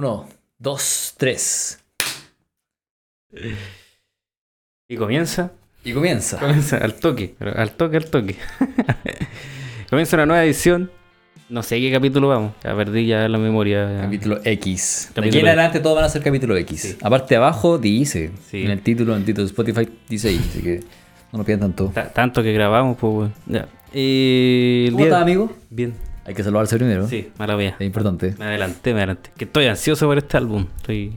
[0.00, 0.26] Uno,
[0.58, 1.78] dos, tres.
[4.88, 5.52] Y comienza.
[5.84, 6.38] Y comienza.
[6.38, 8.34] Comienza al toque, pero al toque, al toque.
[9.90, 10.90] comienza una nueva edición.
[11.50, 12.54] No sé qué capítulo vamos.
[12.64, 13.98] Ya perdí ya la memoria.
[14.00, 15.10] Capítulo X.
[15.14, 16.80] De aquí en adelante todos van a ser capítulo X.
[16.80, 16.96] Sí.
[17.02, 18.30] Aparte abajo dice.
[18.50, 18.62] Sí.
[18.64, 20.40] En el título, en el título de Spotify dice ahí.
[20.48, 20.80] Así que
[21.30, 21.92] no lo pierdan tanto.
[21.94, 23.34] Ta- tanto que grabamos, pues, weón.
[23.44, 23.68] Ya.
[23.92, 25.52] Eh, ¿Cómo estás, amigo?
[25.68, 25.92] Bien.
[26.30, 27.08] Hay que saludarse primero.
[27.08, 27.74] Sí, mía.
[27.76, 28.36] Es importante.
[28.38, 29.32] Me adelanté, me adelanté.
[29.36, 30.64] Que estoy ansioso por este álbum.
[30.76, 31.12] Estoy,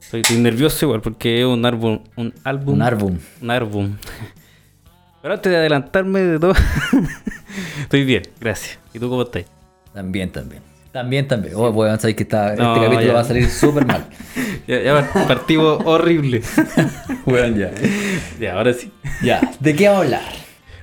[0.00, 1.98] estoy, estoy nervioso igual porque es un álbum.
[2.14, 2.74] Un álbum.
[2.74, 3.18] Un álbum.
[3.42, 3.96] Un álbum.
[5.20, 6.52] Pero antes de adelantarme de todo.
[7.80, 8.78] estoy bien, gracias.
[8.94, 9.46] ¿Y tú cómo estás?
[9.92, 10.62] También, también.
[10.92, 11.54] También, también.
[11.56, 13.12] Oh, weón, sabes que está, No, este capítulo ya.
[13.12, 14.06] va a salir súper mal.
[14.68, 16.40] Ya, ya partimos horrible.
[17.26, 17.72] weón, ya.
[18.38, 18.92] ya, ahora sí.
[19.24, 20.22] Ya, ¿de qué vamos a hablar?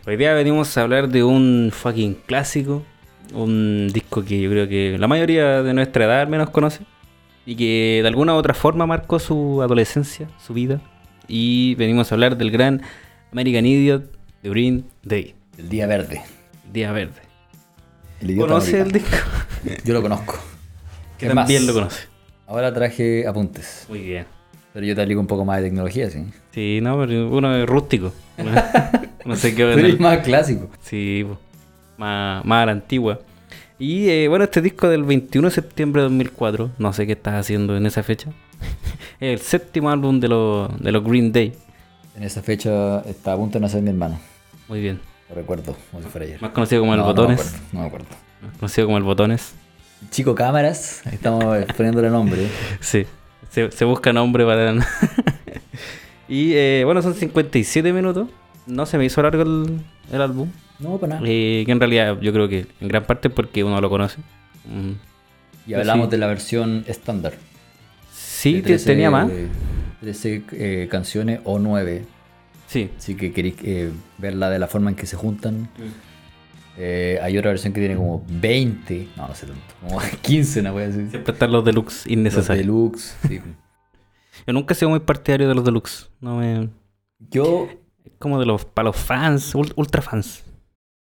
[0.06, 2.84] Hoy día venimos a hablar de un fucking clásico.
[3.34, 6.84] Un disco que yo creo que la mayoría de nuestra edad al menos conoce.
[7.45, 10.81] Y que de alguna u otra forma marcó su adolescencia, su vida.
[11.28, 12.81] Y venimos a hablar del gran
[13.31, 14.11] American Idiot
[14.44, 15.36] de Green Day.
[15.58, 16.22] El Día Verde.
[16.72, 17.22] Día Verde.
[18.22, 19.16] El idiota ¿Conoce el disco?
[19.86, 20.38] Yo lo conozco.
[21.17, 22.08] Que Es más, también lo conoce.
[22.47, 23.86] Ahora traje apuntes.
[23.89, 24.25] Muy bien.
[24.73, 26.23] Pero yo te aplico un poco más de tecnología, sí.
[26.52, 28.14] Sí, no, pero uno es rústico.
[29.25, 29.80] No sé qué ver.
[29.80, 30.69] eres más clásico.
[30.81, 31.39] Sí, po.
[31.98, 33.20] Más, más a la antigua.
[33.80, 37.36] Y eh, bueno, este disco del 21 de septiembre de 2004, no sé qué estás
[37.36, 38.31] haciendo en esa fecha,
[39.20, 41.53] es el séptimo álbum de, los de los Green Day.
[42.16, 44.20] En esa fecha está a punto de nacer mi hermano.
[44.68, 45.00] Muy bien.
[45.30, 46.42] Lo recuerdo, como si fuera ayer.
[46.42, 47.40] Más conocido como el No, no me Botones.
[47.40, 48.06] acuerdo, No me acuerdo.
[48.42, 49.53] más conocido como el Botones.
[50.09, 51.45] Chico Cámaras, estamos
[51.78, 52.48] poniéndole nombre.
[52.80, 53.06] Sí,
[53.52, 54.73] se, se busca nombre para...
[56.28, 58.28] y eh, bueno, son 57 minutos.
[58.66, 59.80] No se me hizo largo el,
[60.12, 60.50] el álbum.
[60.80, 61.28] No, para nada.
[61.28, 64.17] Eh, que en realidad yo creo que en gran parte porque uno lo conoce.
[64.66, 64.92] Mm,
[65.69, 66.11] Y hablamos sí.
[66.11, 67.34] de la versión estándar.
[68.11, 69.30] Sí, De te- 13, tenía más.
[70.02, 72.06] 13 eh, canciones o 9.
[72.67, 72.89] Sí.
[72.97, 75.69] Así que queréis eh, verla de la forma en que se juntan.
[76.78, 79.07] Eh, hay otra versión que tiene como 20.
[79.18, 79.62] No, no sé tanto.
[79.81, 81.09] Como 15, no voy a decir.
[81.09, 82.66] Siempre están los deluxe Los innecesarios.
[82.66, 83.18] deluxe.
[83.28, 83.40] sí.
[84.46, 86.09] Yo nunca he sido muy partidario de los deluxe.
[86.22, 86.69] No me...
[87.31, 87.68] Yo,
[88.06, 90.44] Es como de los para los fans, ul- ultra fans.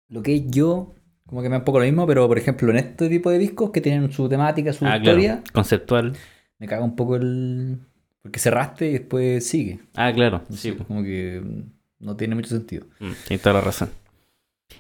[0.10, 0.94] Lo que yo,
[1.26, 3.38] como que me da un poco lo mismo, pero por ejemplo en este tipo de
[3.38, 5.54] discos que tienen su temática, su Ah, historia, claro.
[5.54, 6.14] Conceptual.
[6.60, 7.80] me caga un poco el...
[8.22, 9.80] Porque cerraste y después sigue.
[9.96, 10.42] Ah, claro.
[10.52, 11.42] Sí, como que
[12.00, 12.86] no tiene mucho sentido.
[13.00, 13.90] Mm, Tienes toda la razón.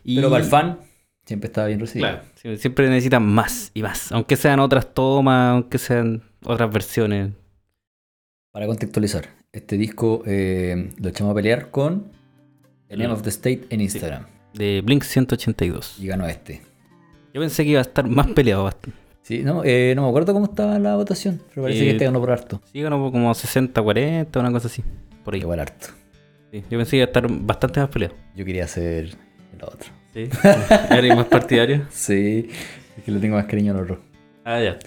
[0.03, 0.79] Y- Pero para el fan,
[1.25, 2.09] siempre estaba bien recibido.
[2.41, 4.11] Claro, siempre necesitan más y más.
[4.11, 7.31] Aunque sean otras tomas, aunque sean otras versiones.
[8.51, 12.11] Para contextualizar, este disco eh, lo echamos a pelear con
[12.87, 13.13] The Name Mm.
[13.13, 14.25] of the State en Instagram.
[14.53, 15.97] De Blink 182.
[15.99, 16.61] Y ganó este.
[17.33, 18.69] Yo pensé que iba a estar más peleado.
[19.21, 22.05] Sí, no, eh, no me acuerdo cómo estaba la votación, pero parece Eh, que este
[22.05, 22.61] ganó por harto.
[22.71, 24.83] Sí, ganó como 60-40, una cosa así.
[25.23, 25.41] Por ahí.
[25.41, 25.87] Igual harto.
[26.51, 28.15] Sí, yo pensé que iba a estar bastante más peleado.
[28.35, 29.05] Yo quería hacer
[29.55, 29.91] el otro.
[30.13, 30.27] Sí.
[30.89, 31.85] ¿Eres más partidario?
[31.91, 32.49] Sí,
[32.97, 34.01] es que le tengo más cariño al otro.
[34.43, 34.79] Ah, ya.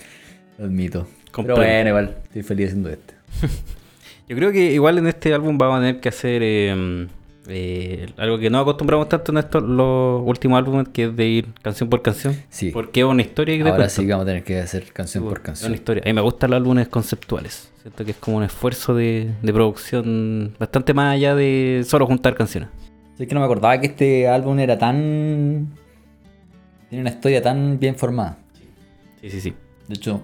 [0.59, 1.07] Lo admito.
[1.31, 1.61] Comprendo.
[1.63, 3.15] Pero bueno, igual, estoy feliz haciendo este.
[4.29, 7.07] Yo creo que igual en este álbum vamos a tener que hacer eh,
[7.49, 11.49] eh, algo que no acostumbramos tanto en estos los últimos álbumes, que es de ir
[11.63, 12.37] canción por canción.
[12.51, 12.71] Sí.
[12.71, 15.25] Porque es una historia que te Ahora sí que vamos a tener que hacer canción
[15.25, 15.71] Sí, por Es canción.
[15.71, 16.03] una historia.
[16.05, 17.71] A mí me gustan los álbumes conceptuales.
[17.83, 22.35] Siento que es como un esfuerzo de, de producción bastante más allá de solo juntar
[22.35, 22.69] canciones.
[23.19, 25.69] Es que no me acordaba que este álbum era tan.
[26.89, 28.39] Tiene una historia tan bien formada.
[29.21, 29.55] Sí, sí, sí.
[29.89, 30.21] De hecho,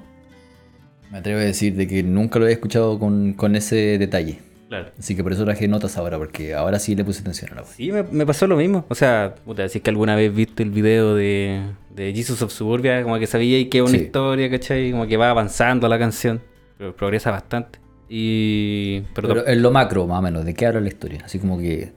[1.10, 4.38] me atrevo a decir de que nunca lo había escuchado con, con ese detalle.
[4.68, 4.90] Claro.
[4.98, 7.62] Así que por eso traje notas ahora, porque ahora sí le puse atención a la
[7.62, 7.70] voz.
[7.70, 8.84] Sí, me, me pasó lo mismo.
[8.88, 11.62] O sea, puta, si es que alguna vez viste el video de,
[11.94, 14.04] de Jesus of Suburbia, como que sabía que es una Sí.
[14.04, 14.90] historia, ¿cachai?
[14.90, 16.42] Como que va avanzando la canción,
[16.76, 17.78] pero progresa bastante.
[18.10, 19.00] Y.
[19.14, 21.20] Pero, Pero en lo macro, más o menos, ¿de qué habla la historia?
[21.24, 21.92] Así como que.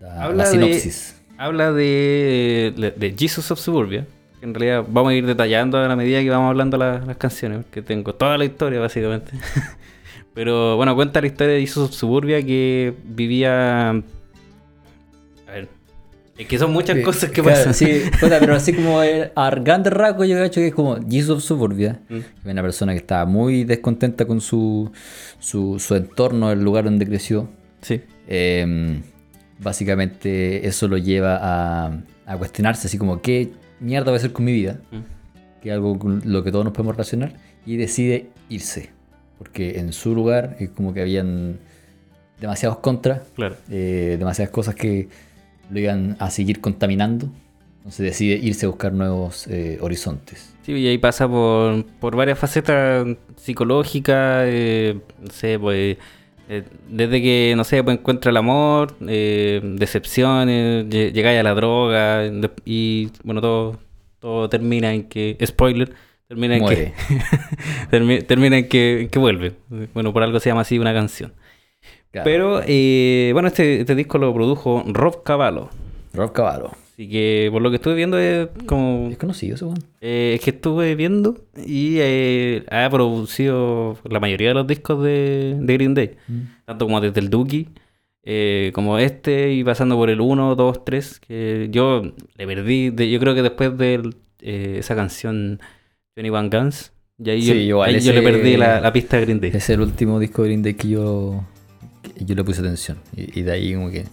[0.00, 1.22] La, Habla la de- sinopsis.
[1.38, 4.06] habla de, de Jesus of Suburbia.
[4.40, 7.16] que En realidad vamos a ir detallando a la medida que vamos hablando la- las
[7.16, 9.32] canciones, porque tengo toda la historia básicamente.
[10.36, 13.88] Pero bueno, cuenta la historia de of Suburbia que vivía...
[13.90, 14.02] A
[15.50, 15.68] ver,
[16.38, 17.74] es que son muchas Sí, cosas que claro, pasan.
[17.74, 21.38] Sí, puta, pero así como eh, a grandes rasgos yo cacho que es como Jesus
[21.38, 22.00] of Suburbia.
[22.10, 22.18] Mm.
[22.44, 24.92] que Una persona que estaba muy descontenta con su,
[25.40, 27.48] su, su entorno, el lugar donde creció.
[27.80, 29.00] Sí, Eh,
[29.58, 34.44] básicamente eso lo lleva a, a cuestionarse así como qué mierda voy a hacer con
[34.44, 35.62] mi vida, Mm.
[35.62, 37.32] que es algo con lo que todos nos podemos relacionar,
[37.64, 38.90] y decide irse,
[39.38, 41.58] porque en su lugar es como que habían
[42.40, 43.56] demasiados contras, claro.
[43.70, 45.08] eh, demasiadas cosas que
[45.70, 47.28] lo iban a seguir contaminando
[47.78, 50.54] Entonces decide irse a buscar nuevos eh, horizontes.
[50.62, 53.06] Sí, y ahí pasa por, por varias facetas
[53.36, 55.96] psicológicas, eh, no sé, pues,
[56.48, 61.54] eh, desde que, no sé, pues encuentra el amor, eh, decepciones, lle- llegáis a la
[61.54, 62.24] droga,
[62.64, 63.78] y bueno, todo,
[64.20, 65.92] todo termina en que, spoiler,
[66.28, 66.92] termina en que,
[67.90, 69.52] termi- termina en que, que vuelve.
[69.94, 71.32] Bueno, por algo se llama así una canción.
[72.10, 72.24] Claro.
[72.24, 75.68] Pero, eh, bueno, este, este disco lo produjo Rob Cavallo.
[76.14, 76.70] Rob Cavallo.
[76.92, 79.66] Así que por lo que estuve viendo es como Es conocido ese
[80.00, 81.36] eh, es que estuve viendo
[81.66, 86.16] y eh, ha producido la mayoría de los discos de, de Green Day.
[86.64, 87.68] Tanto como desde el Dookie,
[88.22, 92.88] eh, como este, y pasando por el 1, 2, 3, que yo le perdí.
[92.88, 94.00] de- yo creo que después de
[94.40, 95.60] esa canción
[96.16, 99.16] 21 Guns, y ahí, Sí, yo, igual ahí yo le ese- perdí la, la pista
[99.18, 99.50] de Green Day.
[99.54, 101.44] Es el último disco de Green Day que yo,
[102.02, 102.98] que yo le puse atención.
[103.14, 104.04] Y, y de ahí como que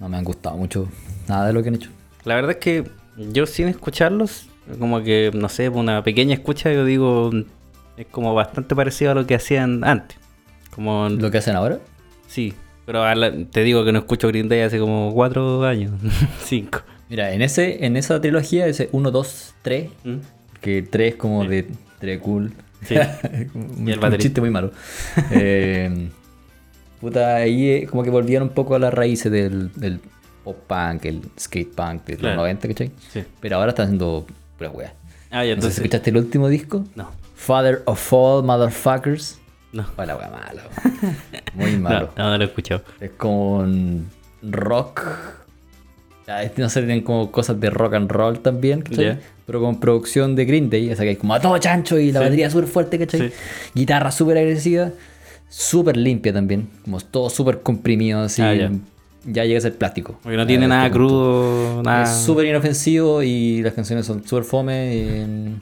[0.00, 0.88] no me han gustado mucho
[1.28, 1.90] nada de lo que han hecho.
[2.24, 2.84] La verdad es que
[3.32, 4.46] yo sin escucharlos,
[4.78, 7.30] como que, no sé, por una pequeña escucha, yo digo,
[7.96, 10.16] es como bastante parecido a lo que hacían antes.
[10.70, 11.78] Como Lo que hacen ahora.
[12.28, 12.54] Sí,
[12.86, 15.92] pero a la- te digo que no escucho Green Day hace como cuatro años,
[16.44, 16.80] cinco.
[17.08, 20.16] Mira, en ese en esa trilogía, ese 1, 2, 3, ¿Mm?
[20.64, 21.66] Que 3 es como de
[22.00, 22.52] 3 cool.
[22.86, 22.94] Sí.
[23.54, 24.70] un, un chiste muy malo.
[25.30, 26.08] Eh,
[27.00, 30.00] puta, ahí eh, como que volvían un poco a las raíces del, del
[30.42, 32.36] pop punk, el skate punk de Claro.
[32.36, 32.90] los 90, ¿cachai?
[33.12, 33.24] Sí.
[33.40, 34.26] Pero ahora están haciendo
[34.58, 34.94] pura wea.
[35.30, 35.78] Ah, ya, No sé si entonces.
[35.78, 36.84] escuchaste el último disco.
[36.94, 39.38] No, Father of All Motherfuckers.
[39.72, 39.84] no.
[39.96, 40.62] Fue la wea mala.
[41.54, 42.10] Muy No, malo.
[42.16, 42.82] no, no lo he escuchado.
[43.00, 44.08] Es como un
[44.42, 45.02] rock.
[46.26, 48.82] Ya, No sé, tienen como cosas de rock and roll también.
[49.46, 52.12] Pero con producción de Green Day, o sea que hay como a todo chancho y
[52.12, 52.24] la Sí.
[52.24, 53.28] batería súper fuerte, ¿cachai?
[53.28, 53.34] Sí.
[53.74, 54.90] Guitarra súper agresiva,
[55.50, 58.40] súper limpia también, como todo súper comprimido, así.
[58.40, 58.70] Ah, ya.
[59.26, 59.44] ya.
[59.44, 60.18] llega a ser plástico.
[60.22, 62.04] Porque no tiene nada crudo, nada.
[62.04, 65.60] Es súper inofensivo y las canciones son súper fome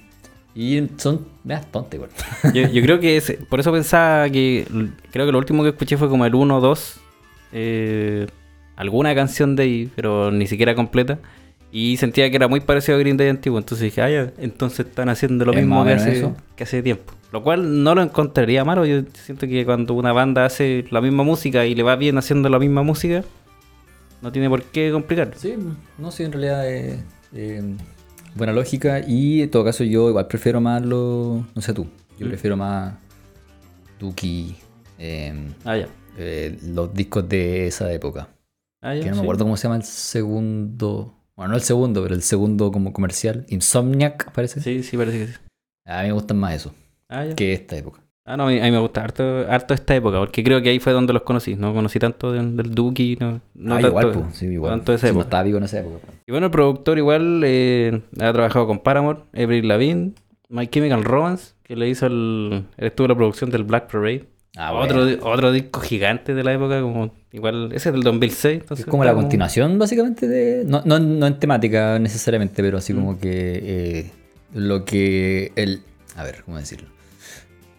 [0.55, 2.11] y, y son me das tonta igual.
[2.55, 4.65] Yo, yo creo que es, por eso pensaba que.
[5.11, 7.01] Creo que lo último que escuché fue como el 1 2.
[7.53, 8.27] eh,
[8.77, 11.19] alguna canción de ahí, pero ni siquiera completa.
[11.75, 13.59] Y sentía que era muy parecido a Green Day antiguo.
[13.59, 16.37] Entonces dije, ah, ya, entonces están haciendo lo Es mismo que hace, eso.
[16.55, 17.15] que hace tiempo.
[17.33, 18.85] Lo cual no lo encontraría malo.
[18.85, 22.51] Yo siento que cuando una banda hace la misma música y le va bien haciendo
[22.51, 23.25] la misma música,
[24.21, 25.33] no tiene por qué complicarlo.
[25.39, 25.55] Sí,
[25.97, 26.99] no sé, en realidad es
[27.35, 27.63] eh,
[28.35, 31.87] buena lógica y en todo caso yo igual prefiero más lo, no sé tú,
[32.19, 32.29] yo Mm.
[32.29, 32.93] prefiero más
[33.99, 34.57] Duki,
[34.99, 35.33] eh,
[35.65, 35.89] Ah, ya.
[36.19, 38.29] eh, los discos de esa época.
[38.83, 39.21] Ah, ya, Que no sí.
[39.21, 42.93] me acuerdo cómo se llama el segundo, bueno, no el segundo, pero el segundo como
[42.93, 44.61] comercial, Insomniac parece.
[44.61, 45.35] Sí, sí, parece que sí.
[45.87, 46.75] A mí me gustan más eso
[47.09, 47.35] Ah, ya.
[47.35, 48.01] que esta época.
[48.25, 50.69] Ah, no, a mí, a mí me gusta harto, harto esta época, porque creo que
[50.69, 51.57] ahí fue donde los conocí.
[51.57, 54.73] No conocí tanto del, del Duki, no, no ah, tanto, igual, pues, sí, igual.
[54.73, 55.25] tanto de esa Sí, no época.
[55.29, 55.99] estaba vivo en esa época.
[56.05, 56.17] pues.
[56.27, 60.13] Y bueno, el productor igual eh, ha trabajado con Paramore, Avril Lavigne,
[60.49, 62.65] My Chemical Romance, que le hizo el...
[62.77, 64.25] Él estuvo en la producción del Black Parade.
[64.57, 65.19] Ah, otro, bueno.
[65.23, 68.61] otro disco gigante de la época, como igual, ese es del 2006.
[68.61, 70.65] Entonces Es como la continuación, básicamente, de.
[70.67, 72.97] No, no, no en temática necesariamente, pero así Mm.
[72.97, 73.31] como que.
[73.63, 74.11] eh,
[74.55, 75.53] lo que.
[75.57, 75.81] El.
[76.17, 76.89] A ver, ¿cómo decirlo?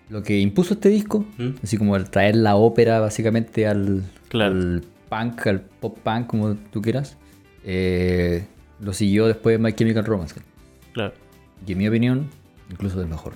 [0.09, 1.49] Lo que impuso este disco, ¿Mm?
[1.63, 4.53] así como el traer la ópera básicamente al, Claro.
[4.55, 7.17] al punk, al pop punk, como tú quieras,
[7.63, 8.45] eh,
[8.79, 10.41] lo siguió después My Chemical Romance.
[10.93, 11.13] Claro.
[11.67, 12.29] Y en mi opinión,
[12.71, 13.33] incluso es mejor.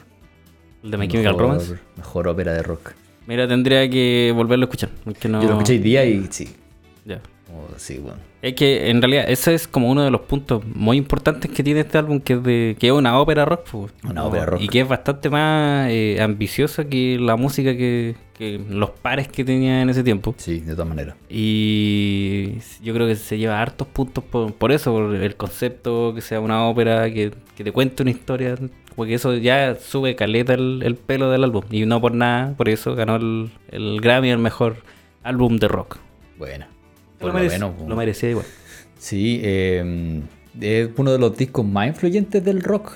[0.83, 1.75] El de My Chemical Mejor- Romance.
[1.95, 2.91] Mejor ópera de rock.
[3.27, 4.89] Mira, tendría que volverlo a escuchar.
[5.03, 5.41] Porque no...
[5.41, 6.47] Yo lo escuché hoy día y sí.
[7.05, 7.21] Ya.
[7.45, 8.19] como, sí, bueno.
[8.41, 11.81] Es que en realidad ese es como uno de los puntos muy importantes que tiene
[11.81, 13.67] este álbum, que es de que es una ópera rock.
[13.69, 13.93] pues.
[14.09, 14.61] Una ópera rock.
[14.61, 19.43] Y que es bastante más eh, ambiciosa que la música que, que los pares que
[19.43, 20.35] tenía en ese tiempo.
[20.37, 21.15] Sí, de todas maneras.
[21.29, 26.21] Y yo creo que se lleva hartos puntos por, por eso, por el concepto, que
[26.21, 28.55] sea una ópera, que, que te cuente una historia,
[28.97, 31.63] porque eso ya sube caleta el, el pelo del álbum.
[31.71, 34.77] Y no por nada, por eso ganó el, el Grammy al mejor
[35.23, 35.97] álbum de rock.
[36.37, 36.65] Bueno.
[36.65, 37.87] Lo, Por lo merece- pues.
[37.89, 38.45] lo merecía igual.
[38.99, 40.21] Sí, eh,
[40.59, 42.91] es uno de los discos más influyentes del rock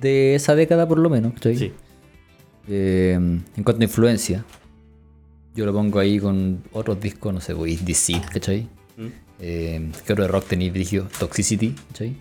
[0.00, 1.32] de esa década por lo menos.
[1.34, 1.56] ¿cachai?
[1.56, 1.72] Sí.
[2.68, 4.44] Eh, en cuanto a influencia,
[5.54, 8.68] yo lo pongo ahí con otros discos, no sé, pues DC, ¿cachai?
[8.96, 9.06] Mm.
[9.40, 11.08] Eh, ¿Qué otro de rock tenéis, dirigido?
[11.18, 12.14] Toxicity, ¿cachai?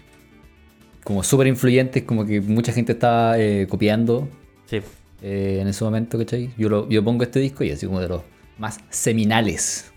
[1.04, 4.28] Como súper influyentes, como que mucha gente estaba eh, copiando
[4.66, 4.82] Sí.
[5.22, 6.52] eh, en ese momento, ¿cachai?
[6.58, 8.22] Yo, lo, yo pongo este disco y así como de los
[8.58, 9.92] más seminales.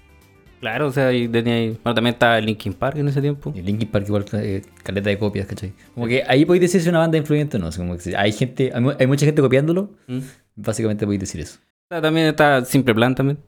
[0.61, 3.52] Claro, o sea, ahí tenía ahí- Bueno, también estaba Linkin Park en ese tiempo.
[3.54, 5.73] Y Linkin Park igual eh, caleta de copias, ¿cachai?
[5.94, 7.66] Como que ahí podéis decir si es una banda influyente o no.
[7.66, 10.21] o sea, como que hay gente, hay, mu- hay mucha gente copiándolo, Mm.
[10.54, 11.59] básicamente podéis decir eso.
[11.88, 13.38] También está Simple Plan también.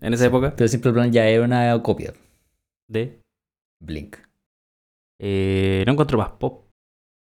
[0.00, 0.54] En esa época.
[0.56, 2.14] Pero Simple Plan ya era una copia.
[2.86, 3.18] De.
[3.80, 4.16] Blink.
[5.18, 6.64] Eh, no encuentro más pop.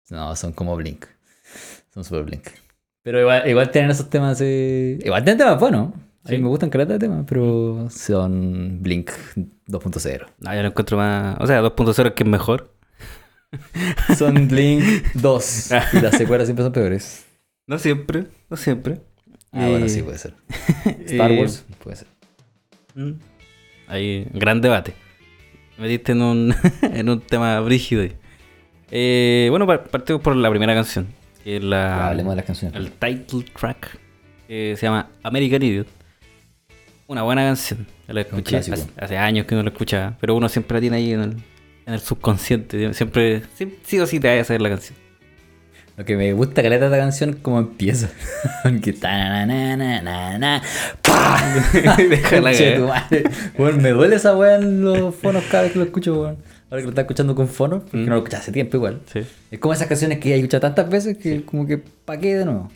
[0.10, 1.06] No, son como Blink.
[1.94, 2.48] Son super Blink.
[3.04, 4.40] Pero igual, igual tienen esos temas.
[4.42, 5.94] eh, Igual tienen temas buenos.
[6.24, 6.42] A mí Sí.
[6.42, 9.12] me gustan caleta de temas, pero son Blink
[9.68, 10.26] 2.0.
[10.40, 11.38] No, yo no encuentro más.
[11.40, 12.72] O sea, 2.0 es que es mejor.
[14.18, 14.84] Son Blink
[15.14, 15.72] 2.
[15.94, 17.26] Y las secuelas siempre son peores.
[17.68, 19.02] No siempre, no siempre.
[19.52, 20.34] Ah, bueno, Eh, sí, puede ser.
[21.06, 22.08] Star eh, Wars, puede ser.
[22.96, 23.12] Mm.
[23.88, 24.94] Hay gran debate.
[25.78, 28.02] Me metiste en un, en un tema brígido.
[28.02, 28.18] ahí.
[28.92, 31.08] Eh, bueno, par- partimos por la primera canción.
[31.44, 32.78] Que es la, Hablemos de las canciones.
[32.80, 33.98] el title track.
[34.48, 35.88] Que se llama American Idiot.
[37.08, 37.86] Una buena canción.
[38.08, 40.16] La escuché hace, hace años que no la escuchaba.
[40.20, 41.32] Pero uno siempre la tiene ahí en el,
[41.88, 42.94] en el subconsciente.
[42.94, 44.98] Siempre, sí, sí o sí te vaya a saber la canción.
[45.98, 48.10] Lo que me gusta de esta canción es cómo empieza.
[48.84, 50.62] que ta na na.
[53.58, 56.38] Weón, me duele esa weá en los fonos cada vez que lo escucho, weón.
[56.70, 58.06] Ahora que lo estás escuchando con fonos, porque Mm.
[58.06, 59.02] no lo escuchas hace tiempo igual.
[59.12, 59.22] Sí.
[59.52, 62.36] Es como esas canciones que ya he escuchado tantas veces que como que pa' qué
[62.36, 62.72] de nuevo.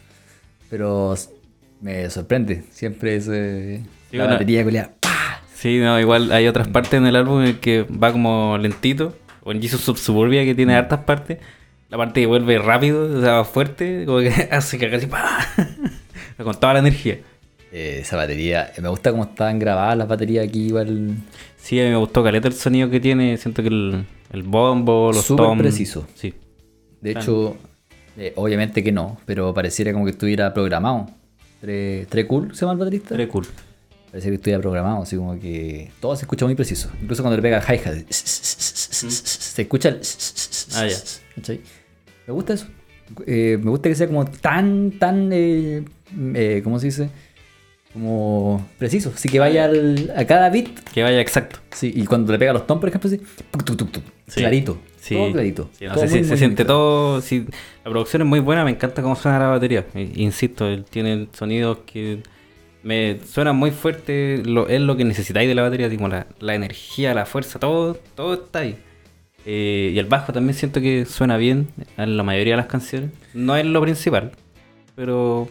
[0.70, 1.16] Pero
[1.82, 2.64] me sorprende.
[2.72, 3.82] Siempre es eh,
[4.12, 4.92] Sí, la una- batería.
[5.56, 9.16] Sí, no, igual hay otras partes en el álbum en el que va como lentito.
[9.44, 11.40] O en Jesus Sub Suburbia que tiene hartas partes.
[11.90, 15.40] La parte que vuelve rápido, o sea, fuerte, como que hace que casi ¡pah!
[16.44, 17.20] con toda la energía.
[17.72, 18.72] Eh, esa batería.
[18.76, 21.16] eh, Me gusta cómo están grabadas las baterías aquí igual.
[21.70, 23.38] Sí, me gustó caleta el sonido que tiene.
[23.38, 25.62] Siento que el, el bombo, los Súper toms.
[25.62, 26.08] preciso.
[26.16, 26.34] Sí.
[27.00, 27.22] De Claro.
[27.24, 27.58] hecho,
[28.18, 31.12] eh, obviamente que no, pero pareciera como que estuviera programado.
[31.62, 33.16] Tre, Tre Cool se llama el baterista.
[33.16, 33.46] Very cool.
[34.10, 36.90] Parece que estuviera programado, así como que todo se escucha muy preciso.
[37.04, 40.02] Incluso cuando le pega hi-hat, se escucha el.
[40.74, 40.98] Ah, ya.
[41.36, 41.62] ¿cachai?
[42.26, 42.66] Me gusta eso.
[43.28, 45.30] Eh, me gusta que sea como tan, tan.
[45.32, 45.84] Eh,
[46.34, 47.10] eh, ¿Cómo se dice?
[47.94, 49.12] Como preciso.
[49.16, 50.68] Así que vaya al- a cada beat.
[50.94, 51.60] Que vaya exacto.
[51.72, 53.18] Sí, y cuando le pega los toms, por ejemplo, así.
[53.52, 54.42] tuc, tuc, tuc, tuc, Sí.
[54.42, 54.78] Clarito.
[54.98, 55.16] Sí.
[55.16, 55.70] Todo clarito.
[55.78, 57.22] Sí, no todo sé, muy, se, siente todo.
[57.22, 57.46] sí,
[57.84, 59.86] la producción es muy buena, me encanta cómo suena la batería.
[59.96, 62.22] Eh, Insisto, él tiene sonidos que
[62.84, 64.44] me suenan muy fuerte.
[64.46, 67.96] Lo, es lo que necesitáis de la batería, como la, la energía, la fuerza, todo,
[68.16, 68.78] todo está ahí.
[69.46, 73.10] Eh, y el bajo también siento que suena bien en la mayoría de las canciones.
[73.34, 74.32] No es lo principal,
[74.96, 75.48] pero,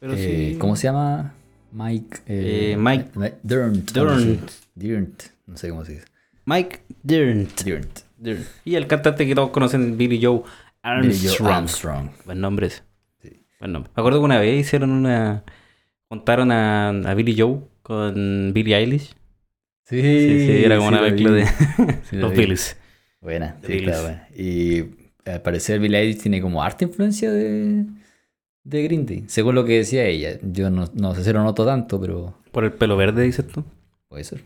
[0.00, 0.58] pero Eh, sí.
[0.58, 1.34] ¿Cómo se llama?
[1.72, 2.18] Mike.
[2.26, 3.10] Eh, Mike
[3.42, 3.92] Durnt.
[3.92, 4.50] Durnt.
[4.74, 5.22] Durnt.
[5.46, 6.04] No sé cómo se dice.
[6.44, 7.62] Mike Dirnt.
[7.62, 8.00] Durnt.
[8.18, 8.46] Dirnt.
[8.64, 10.42] Y el cantante que todos conocen, Billy Joe
[11.00, 11.52] Billy Joe Armstrong.
[11.52, 12.10] Armstrong.
[12.24, 12.82] Buen nombre ese.
[13.20, 13.44] Sí.
[13.60, 13.90] Buen nombre.
[13.96, 15.44] Me acuerdo que una vez hicieron una.
[16.08, 19.14] Juntaron a, a Billy Joe con Billie Eilish.
[19.84, 21.36] Sí, Sí, sí, era como sí una la mezcla vi.
[21.40, 21.46] de
[22.10, 22.32] Sí, los.
[22.34, 22.76] Billys.
[23.20, 24.28] Buena, sí, claro, buena.
[24.36, 24.84] Y
[25.24, 27.84] al parecer Billie Eilish tiene como harta influencia de,
[28.64, 29.24] de Green Day.
[29.26, 30.38] Según lo que decía ella.
[30.42, 33.64] Yo no, no sé si lo noto tanto, pero Por el pelo verde, dices tú.
[34.08, 34.42] puede ser.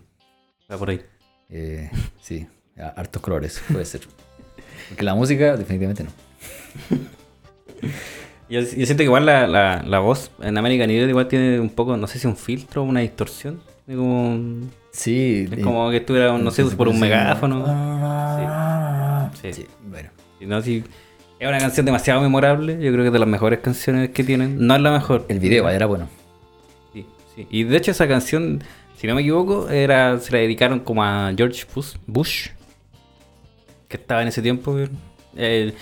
[0.71, 1.01] Va por ahí.
[1.51, 2.47] Eh, sí,
[2.97, 4.01] hartos colores, puede ser.
[4.89, 6.11] Porque la música, definitivamente no.
[8.49, 11.69] Yo, yo siento que igual la, la, la voz en American Idiot igual tiene un
[11.69, 13.61] poco, no sé si un filtro o una distorsión.
[13.89, 15.49] Como, Sí.
[15.51, 17.65] es como que estuviera, no sé, por un megáfono.
[19.33, 19.53] Sí.
[19.53, 19.63] Sí.
[19.63, 20.11] sí, bueno.
[20.39, 20.85] Si no, si
[21.39, 22.75] es una canción demasiado memorable.
[22.75, 24.67] Yo creo que es de las mejores canciones que tienen.
[24.67, 25.27] No es la mejor.
[25.29, 26.09] El video era bueno.
[26.93, 27.47] Sí, sí.
[27.51, 28.63] Y de hecho esa canción,
[28.97, 31.65] si no me equivoco, era se la dedicaron como a George
[32.07, 32.49] Bush,
[33.89, 34.77] que estaba en ese tiempo.
[35.37, 35.75] Eh,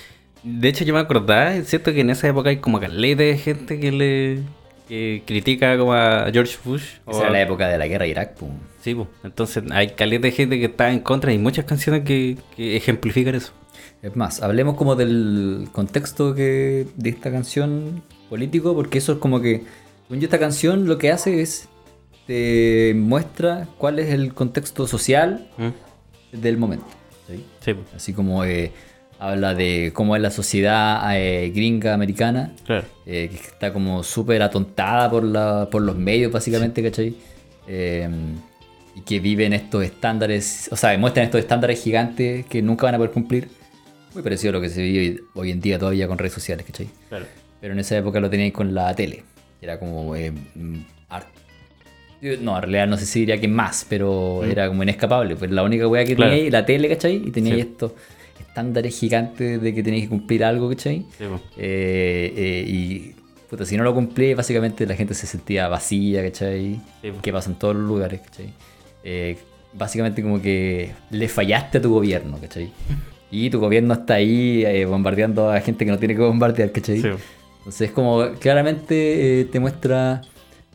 [0.43, 3.39] de hecho yo me acordaba, es cierto que en esa época hay como caleta de
[3.39, 4.43] gente que le
[4.89, 6.85] que critica como a George Bush.
[7.05, 8.51] o Esa era la época de la guerra de Irak, pum.
[8.81, 9.09] Sí, pues.
[9.23, 13.37] entonces hay caleta de gente que está en contra y muchas canciones que, que ejemplifican
[13.37, 13.53] eso.
[14.05, 19.41] Es más, hablemos como del contexto que de esta canción político, porque eso es como
[19.41, 19.63] que,
[20.03, 21.71] según yo, esta canción lo que hace es
[22.27, 25.49] te muestra cuál es el contexto social
[26.33, 26.85] del momento.
[27.27, 27.47] ¿sí?
[27.61, 28.73] Sí, Así como eh,
[29.19, 32.85] habla de cómo es la sociedad eh, gringa americana, claro.
[33.07, 37.15] eh, que está como súper atontada por, la, por los medios, básicamente, ¿cachai?
[37.67, 38.07] Eh,
[38.95, 42.99] y que viven estos estándares, o sea, muestran estos estándares gigantes que nunca van a
[42.99, 43.64] poder cumplir.
[44.15, 46.65] Muy parecido a lo que se vive hoy, hoy en día todavía con redes sociales,
[46.67, 46.89] ¿cachai?
[47.09, 47.27] claro.
[47.61, 49.23] Pero en esa época lo teníais con la tele.
[49.61, 50.15] Era como...
[50.15, 50.79] eh, mm,
[52.41, 54.51] no, en realidad no sé si diría que más, pero Mm.
[54.51, 55.37] era como inescapable.
[55.37, 56.35] Pues la única weá que Claro.
[56.51, 57.17] la tele, ¿cachai?
[57.17, 57.69] Y teníais Sí.
[57.71, 57.93] estos
[58.41, 61.05] estándares gigantes de que tenéis que cumplir algo, ¿cachai?
[61.19, 61.41] Sí, pues.
[61.59, 63.15] Eh, eh, y
[63.51, 66.81] puta, si no lo cumplí, básicamente la gente se sentía vacía, ¿cachai?
[67.03, 67.21] Sí, po.
[67.21, 68.53] Que pasa en todos los lugares, ¿cachai?
[69.03, 69.37] Eh,
[69.75, 72.73] básicamente como que le fallaste a tu gobierno, ¿cachai?
[73.31, 77.01] Y tu gobierno está ahí eh, bombardeando a gente que no tiene que bombardear, ¿cachai?
[77.01, 77.09] Sí,
[77.59, 80.23] Entonces como claramente eh, te muestra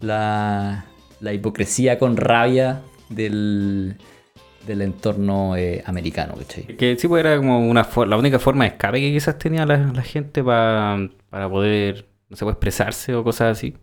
[0.01, 0.85] la,
[1.19, 3.95] la hipocresía con rabia del,
[4.67, 6.63] del entorno eh, americano, ¿cachai?
[6.75, 9.77] Que sí, pues era como una la única forma de escape que quizás tenía la,
[9.77, 13.75] la gente pa- para poder, no sé, pues, expresarse o cosas así.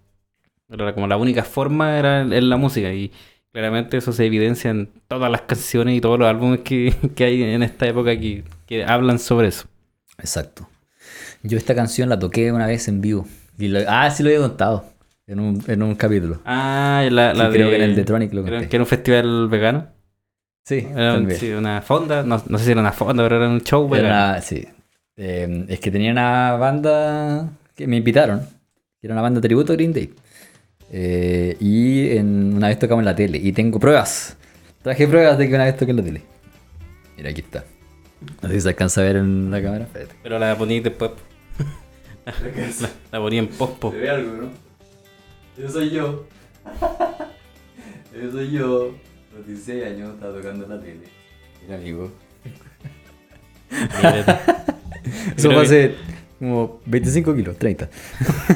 [0.68, 3.12] Era como la única forma era en, en la música y
[3.52, 7.42] claramente eso se evidencia en todas las canciones y todos los álbumes que, que hay
[7.42, 9.66] en esta época que, que hablan sobre eso.
[10.18, 10.68] Exacto.
[11.42, 13.26] Yo esta canción la toqué una vez en vivo.
[13.58, 14.85] Y lo- ah, sí lo había contado
[15.26, 16.40] en un, en un capítulo.
[16.44, 18.68] Ah, la, la Sí, creo de- que en el de Tronic lo creo conté.
[18.68, 19.87] que era un festival vegano.
[20.64, 23.49] Sí, Era un- sí, una fonda, no, no sé si era una fonda, pero era
[23.49, 24.30] un show Era vegano.
[24.32, 24.66] una- sí.
[25.16, 28.40] Eh, es que tenía una banda que me invitaron,
[29.00, 30.12] que era una banda tributo a Green Day.
[30.90, 33.38] Eh, y en, una vez tocamos en la tele.
[33.38, 34.37] Y tengo pruebas.
[34.82, 36.23] Traje pruebas de que una vez toqué en la tele.
[37.16, 37.64] Mira, aquí está.
[38.42, 39.85] No sé si se alcanza a ver en la cámara.
[39.85, 40.14] Espérate.
[40.23, 41.11] Pero la poní después.
[42.26, 43.90] la, la poní en pospo.
[43.92, 44.49] ve algo, ¿no?
[45.58, 46.26] Yo soy yo.
[48.23, 48.94] yo soy yo.
[49.35, 51.00] A los 16 años estaba tocando en la tele.
[51.62, 52.11] Mira, amigo.
[55.37, 55.94] Eso fue que- hace
[56.38, 57.88] como 25 kilos, 30.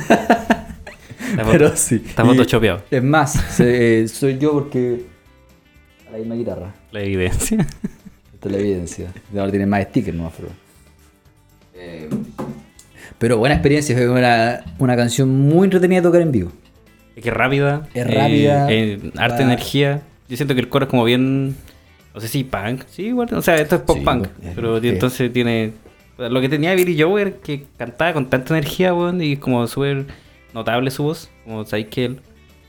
[0.09, 2.03] Está Pero sí.
[2.07, 2.83] Está Y photoshopeado.
[2.91, 5.05] Es más, se- eh, soy yo porque.
[6.11, 6.75] La misma guitarra.
[6.93, 7.67] La evidencia.
[8.41, 9.13] Esta es la evidencia.
[9.37, 10.49] Ahora tiene más stickers, no pero.
[11.75, 12.09] Eh,
[13.19, 16.51] pero buena experiencia, fue una, una canción muy entretenida de tocar en vivo.
[17.17, 17.87] Es que es rápida.
[17.93, 20.03] Es rápida, eh, harta va- energía.
[20.29, 21.55] Yo siento que el coro es como bien.
[22.15, 22.83] No sé si punk.
[22.89, 23.29] Sí, igual.
[23.35, 24.29] O sea, esto es pop Sí, punk.
[24.29, 24.89] pues, Pero sí.
[24.89, 25.73] entonces tiene.
[26.17, 29.21] Lo que tenía Billy Joe era que cantaba con tanta energía, weón.
[29.23, 30.07] Y es como súper
[30.55, 31.31] notable su voz.
[31.45, 32.21] Como sabéis que él.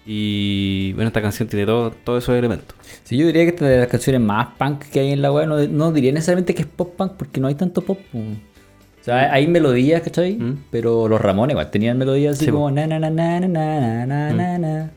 [0.05, 2.75] Y bueno, esta canción tiene todo, todos esos elementos.
[3.03, 5.31] Sí, yo diría que esta es de las canciones más punk que hay en la
[5.31, 5.47] web.
[5.47, 7.99] No, no diría necesariamente que es pop punk porque no hay tanto pop.
[8.11, 8.17] po.
[8.17, 10.33] O sea, hay melodías, ¿cachai?
[10.35, 10.65] Mm.
[10.71, 14.05] Pero los Ramones igual tenían melodías así Sí, como na na na na na na
[14.05, 14.91] na na na.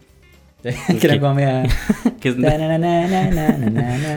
[0.62, 1.66] que era como media-.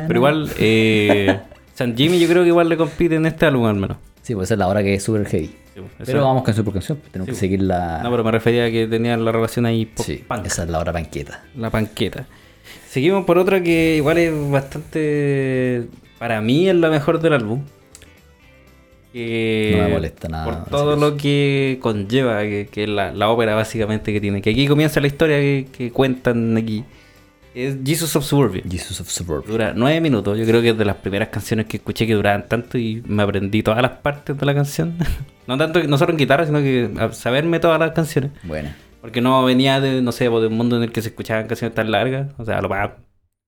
[0.08, 1.38] Pero igual, eh,
[1.74, 3.98] San Jimmy yo creo que igual le compite en este álbum al menos.
[4.22, 5.52] Sí, pues esa es la hora que es súper heavy.
[5.78, 7.40] Sí, pues, Pero vamos canción por canción, pues, tenemos Sí, que pues.
[7.40, 8.02] seguir la.
[8.02, 10.92] No, pero me refería a que tenía la relación ahí sí, esa es la hora
[10.92, 11.44] panqueta.
[11.56, 12.26] la panqueta.
[12.90, 15.86] Seguimos por otra que igual es bastante...
[16.18, 17.62] Para mí es la mejor del álbum.
[19.14, 23.30] Que No me molesta nada Por todo lo que conlleva, que, que es la, la
[23.30, 24.42] ópera básicamente que tiene.
[24.42, 26.84] Que aquí comienza la historia que, que cuentan aquí.
[27.58, 28.62] Es Jesus of Suburbia.
[28.70, 29.52] Jesus of Suburbia.
[29.52, 30.38] Dura nueve minutos.
[30.38, 33.24] Yo creo que es de las primeras canciones que escuché que duraban tanto y me
[33.24, 34.94] aprendí todas las partes de la canción.
[35.48, 38.30] no tanto, no solo en guitarra, sino que a saberme todas las canciones.
[38.44, 38.70] Bueno,
[39.02, 41.48] Porque no venía de, no sé, pues, de un mundo en el que se escuchaban
[41.48, 42.28] canciones tan largas.
[42.38, 42.92] O sea, lo más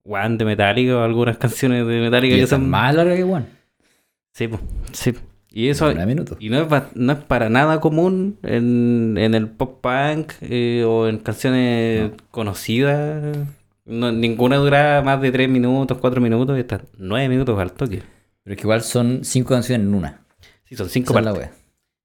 [0.03, 3.45] One de Metallica o algunas canciones de Metallica y que son más larga que One.
[4.33, 5.13] Sí, pues, sí.
[5.51, 10.33] Y eso, y no es, no es para nada común en, en el pop punk
[10.41, 13.37] eh, o en canciones conocidas.
[13.89, 18.03] No, ninguna dura más de 3 minutos, 4 minutos y está 9 minutos al toque.
[18.43, 20.21] Pero es que igual son cinco canciones en una.
[20.65, 21.49] Sí, son 5 Esa es la partes.
[21.49, 21.59] wea.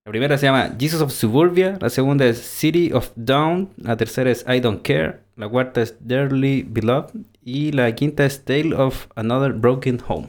[0.06, 4.30] La primera se llama Jesus of Suburbia, la segunda es City of Dawn, la tercera
[4.30, 7.10] es I Don't Care, la cuarta es Dearly Beloved
[7.42, 10.28] y la quinta es Tale of Another Broken Home.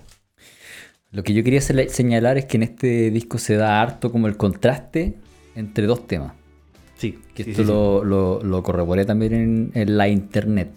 [1.12, 4.38] Lo que yo quería señalar es que en este disco se da harto como el
[4.38, 5.16] contraste
[5.56, 6.34] entre dos temas.
[6.98, 7.74] Sí, Que sí, esto sí, sí.
[7.74, 10.70] lo, lo, lo corroboré también en, en la internet.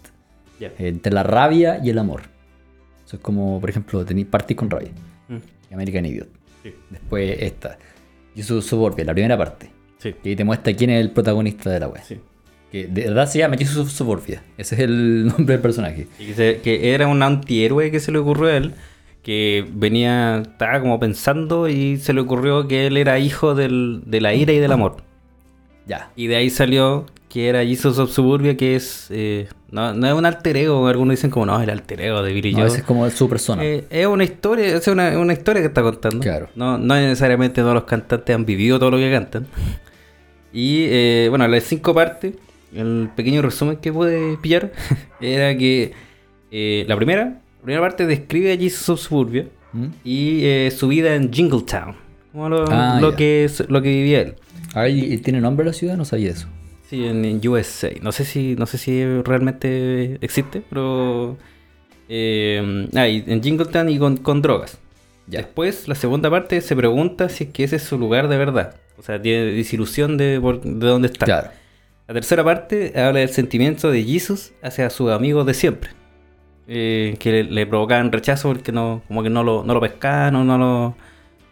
[0.60, 0.72] Ya.
[0.78, 2.22] Entre la rabia y el amor.
[3.06, 4.90] Eso es como, por ejemplo, tení, partís con rabia.
[5.28, 6.28] Mm, American Idiot.
[6.62, 7.78] sí, Después esta.
[8.34, 9.70] Jesus Suburbia, la primera parte.
[9.98, 12.02] sí, Que te muestra quién es el protagonista de la web.
[12.04, 12.18] sí.
[12.70, 14.42] Que de verdad se llama Jesus Suburbia.
[14.58, 16.06] Ese es el nombre del personaje.
[16.18, 18.74] Y que, se- que era un antihéroe que se le ocurrió a él,
[19.22, 24.20] que venía, estaba como pensando y se le ocurrió que él era hijo del- de
[24.20, 24.96] la ira y del amor.
[25.86, 26.10] Ya.
[26.14, 30.14] Y de ahí salió que era Jesus of Suburbia, que es, eh, no, no es
[30.14, 32.78] un alter ego, algunos dicen como no, el alter ego de Billy No, Joe.
[32.78, 33.62] es como su persona.
[33.64, 36.20] Eh, es una historia, es una, una historia que está contando.
[36.20, 36.48] Claro.
[36.56, 39.46] No, no necesariamente todos los cantantes han vivido todo lo que cantan.
[40.52, 42.32] Y eh, bueno, las cinco partes,
[42.74, 44.72] el pequeño resumen que pude pillar
[45.20, 45.92] era que
[46.86, 49.86] la primera, la primera parte describe a Jesus of Suburbia ¿Mm?
[50.02, 51.94] y su vida en Jingletown,
[52.32, 54.34] como lo, Ah, lo que, es- lo que vivía él.
[54.74, 55.96] Ah, ¿y- y ¿Tiene nombre la ciudad?
[55.98, 56.48] No sabía eso.
[56.88, 57.90] Sí, en, en USA.
[58.00, 61.36] No sé si, no sé si realmente existe, pero
[62.08, 64.78] eh, ah, y en Jingletown y con, con drogas.
[65.26, 65.40] Ya.
[65.40, 68.76] Después, la segunda parte se pregunta si es que ese es su lugar de verdad.
[68.96, 71.26] O sea, tiene desilusión de, de dónde está.
[71.26, 71.50] Claro.
[72.06, 75.90] La tercera parte habla del sentimiento de Jesus hacia sus amigos de siempre.
[76.66, 80.36] Eh, que le, le provocaban rechazo porque no, como que no lo, no lo pescaban
[80.36, 80.96] o no lo,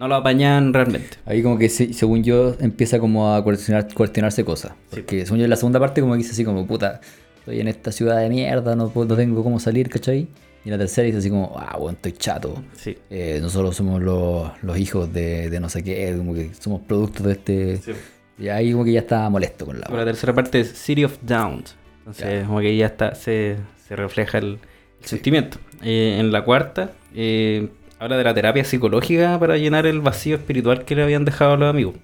[0.01, 1.17] no lo apañaban realmente.
[1.25, 4.73] Ahí como que se- según yo empieza como a cuestionar, cuestionarse cosas.
[4.91, 7.01] Porque según yo en la segunda parte como que dice así como, puta,
[7.39, 10.29] estoy en esta ciudad de mierda, no, no tengo cómo salir, ¿cachai?
[10.65, 12.61] Y la tercera dice así como, ah, bueno, estoy chato.
[12.75, 12.99] Sí.
[13.09, 17.25] Eh, nosotros somos los, los hijos de, de no sé qué, como que somos productos
[17.25, 17.77] de este...
[17.79, 17.93] Sí.
[18.39, 19.87] Y ahí como que ya estaba molesto con la...
[19.87, 21.75] Por la tercera parte es City of Downs.
[22.01, 23.57] Entonces, como que ya está, se,
[23.89, 24.59] se refleja el,
[25.01, 25.59] el sentimiento.
[25.83, 30.85] Eh, en la cuarta, eh, habla de la terapia psicológica para llenar el vacío espiritual
[30.85, 31.95] que le habían dejado a los amigos.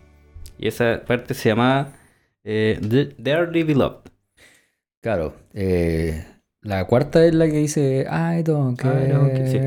[0.59, 1.93] Y esa parte se llama
[2.45, 4.11] eh, The Dearly Beloved.
[5.01, 5.35] Claro.
[5.53, 6.25] eh,
[6.61, 9.09] la cuarta es la que dice I don't care.
[9.09, 9.59] I don't care, sí.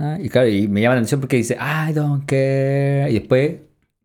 [0.00, 3.06] Ah, Y claro, y me llama la atención porque dice I don't care.
[3.10, 3.56] Y después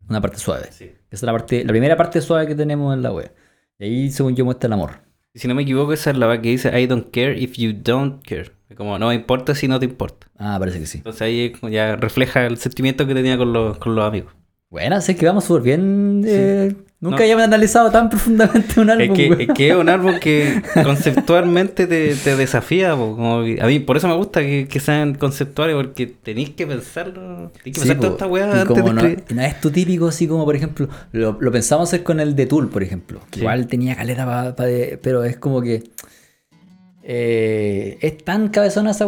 [0.08, 0.68] una parte suave.
[0.68, 3.32] Esa es la parte, la primera parte suave que tenemos en la web.
[3.78, 5.00] Y ahí, según yo, muestra el amor.
[5.34, 7.72] Y si no me equivoco, esa es la que dice I don't care if you
[7.72, 8.52] don't care.
[8.76, 10.28] Como no me importa si no te importa.
[10.36, 10.98] Ah, parece que sí.
[10.98, 14.32] Entonces ahí ya refleja el sentimiento que tenía con los, con los amigos.
[14.70, 16.22] Bueno, sé que vamos súper bien.
[16.26, 17.22] eh, nunca No.
[17.22, 19.16] habíamos analizado tan profundamente un álbum.
[19.18, 22.90] Es que, es que es un álbum que conceptualmente te, te desafía.
[22.90, 27.50] como a mí, por eso me gusta que, que sean conceptuales, porque tenéis que pensarlo.
[27.50, 30.44] Tenéis que Sí, pensar toda esta weá antes de no, es tu típico, así como
[30.44, 33.20] por ejemplo, lo, lo pensamos hacer con el de Tool, por ejemplo.
[33.30, 33.40] que Sí.
[33.40, 34.54] Igual tenía caleta
[35.02, 35.84] pero es como que
[37.02, 39.06] eh, es tan cabezona esa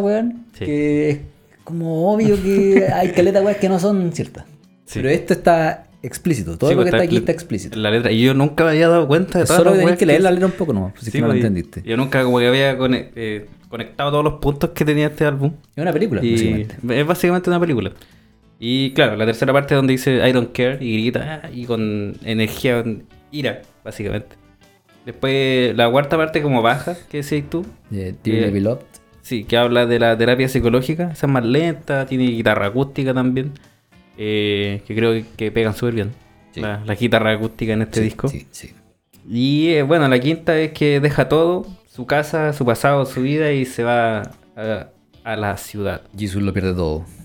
[0.57, 0.65] Sí.
[0.65, 1.19] que es
[1.63, 4.45] como obvio que hay caleta weas que no son ciertas.
[4.91, 4.99] Sí.
[4.99, 7.79] Pero esto está explícito, todo Sí, lo pues, que está aquí está explícito.
[7.79, 8.11] La letra.
[8.11, 10.47] Y yo nunca me había dado cuenta de todas Solo weas que leer la letra
[10.47, 11.81] un poco nomás, si es Sí, que no lo pues, y- entendiste.
[11.85, 12.71] Yo nunca como que había
[13.15, 15.53] eh, conectado todos los puntos que tenía este álbum.
[15.75, 16.75] Es una película, Y básicamente.
[16.99, 17.91] es básicamente una película.
[18.59, 22.83] Y claro, la tercera parte donde dice I don't care y grita y con energía,
[22.83, 24.35] con ira, básicamente.
[25.05, 27.65] Después la cuarta parte como baja, que decías tú.
[27.89, 28.81] Dearly eh, Beloved.
[29.21, 31.11] Sí, que habla de la terapia psicológica.
[31.11, 33.51] Esa es más lenta, tiene guitarra acústica también.
[34.17, 36.11] Eh, que creo que, que pegan súper bien.
[36.51, 36.61] Sí.
[36.61, 38.27] La, la guitarra acústica en este Sí, disco.
[38.27, 38.73] Sí.
[39.27, 43.51] Y eh, bueno, la quinta es que deja todo, su casa, su pasado, su vida
[43.51, 44.87] y se va a,
[45.23, 46.01] a la ciudad.
[46.17, 47.05] Jesus lo pierde todo.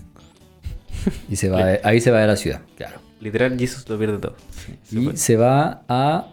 [1.29, 2.99] Y se va, ahí se va de la ciudad, claro.
[3.21, 4.37] Literal, Jesus lo pierde todo.
[4.91, 6.33] Y se va a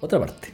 [0.00, 0.48] otra parte.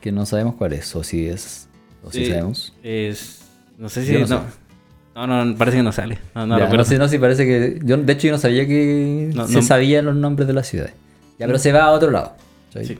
[0.00, 0.94] Que no sabemos cuál es.
[0.94, 1.68] O si es.
[2.04, 2.74] O si sabemos.
[2.82, 3.42] Es,
[3.78, 4.12] no sé si.
[4.12, 4.67] No, no
[5.26, 6.18] no, no, parece que no sale.
[6.34, 7.80] No, no, Ya, no sé, no, si parece que.
[7.84, 10.92] Yo, de hecho, yo no sabía que No, se sabían los nombres de las ciudades.
[11.38, 12.34] Ya, pero se va a otro lado.
[12.82, 12.98] Sí.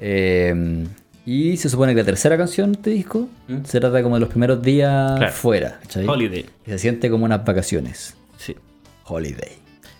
[0.00, 0.86] Eh,
[1.24, 3.58] y se supone que la tercera canción de este disco ¿Mm?
[3.64, 5.32] se trata como de los primeros días Claro.
[5.32, 5.80] fuera.
[6.06, 6.46] Holiday.
[6.66, 8.16] Y se siente como unas vacaciones.
[8.38, 8.56] Sí.
[9.04, 9.52] Holiday.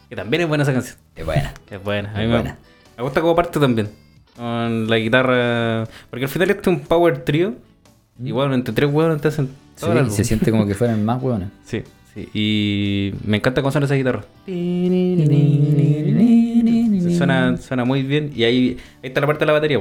[0.09, 0.97] Que también es buena esa canción.
[1.15, 1.53] Es buena.
[1.71, 2.11] Es buena.
[2.11, 2.59] A mí Es me, buena.
[2.97, 3.89] me gusta como parte también.
[4.37, 5.87] Con la guitarra.
[6.11, 7.55] Porque al final este es un power trio.
[8.23, 9.49] Igual entre tres huevos te hacen
[9.81, 10.11] El álbum.
[10.11, 11.49] se siente como que fueran más hueones.
[11.65, 11.83] Sí,
[12.15, 12.29] sí.
[12.35, 14.25] Y me encanta cómo suena esa guitarra.
[17.17, 18.31] Suena, suena muy bien.
[18.35, 19.81] Y ahí, ahí está la parte de la batería.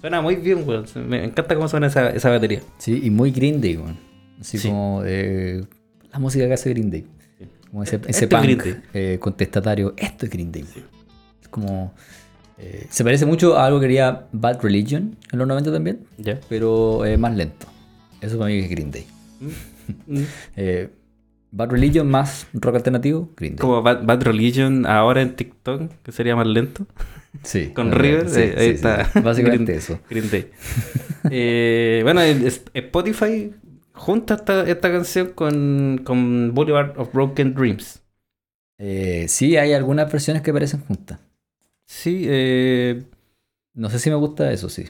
[0.00, 0.84] Suena muy bien, weón.
[1.08, 2.60] Me encanta cómo suena esa, esa batería.
[2.78, 3.96] Sí, y muy Green Day, weón.
[4.40, 4.68] Así Sí.
[4.68, 5.64] como eh,
[6.12, 7.06] la música que hace Green Day.
[7.70, 9.94] Como ese, Esto ese es punk eh, contestatario.
[9.96, 10.64] Esto es Green Day.
[11.42, 11.92] Es como...
[12.58, 16.00] eh, se parece mucho a algo que haría Bad Religion en los 90 también,
[16.48, 17.66] pero eh, más lento.
[18.20, 19.06] Eso para mí es Green Day.
[19.40, 20.22] Mm.
[20.56, 20.90] Eh,
[21.50, 23.60] Bad Religion más rock alternativo, Green Day.
[23.60, 26.86] Como Bad, Bad Religion ahora en TikTok, que sería más lento.
[27.42, 29.06] Sí, Con River, sí, eh, ahí sí, está.
[29.06, 29.20] sí.
[29.20, 29.98] Básicamente Green- eso.
[30.10, 30.50] Green Day.
[32.02, 32.20] Bueno,
[32.74, 33.52] Spotify
[33.94, 38.02] junta esta, esta canción con, con Boulevard of Broken Dreams.
[39.26, 41.18] Sí, hay algunas versiones que parecen juntas.
[41.88, 43.02] Sí, eh,
[43.74, 44.88] No sé si me gusta eso, sí.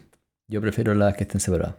[0.49, 1.77] Yo prefiero las que estén separadas.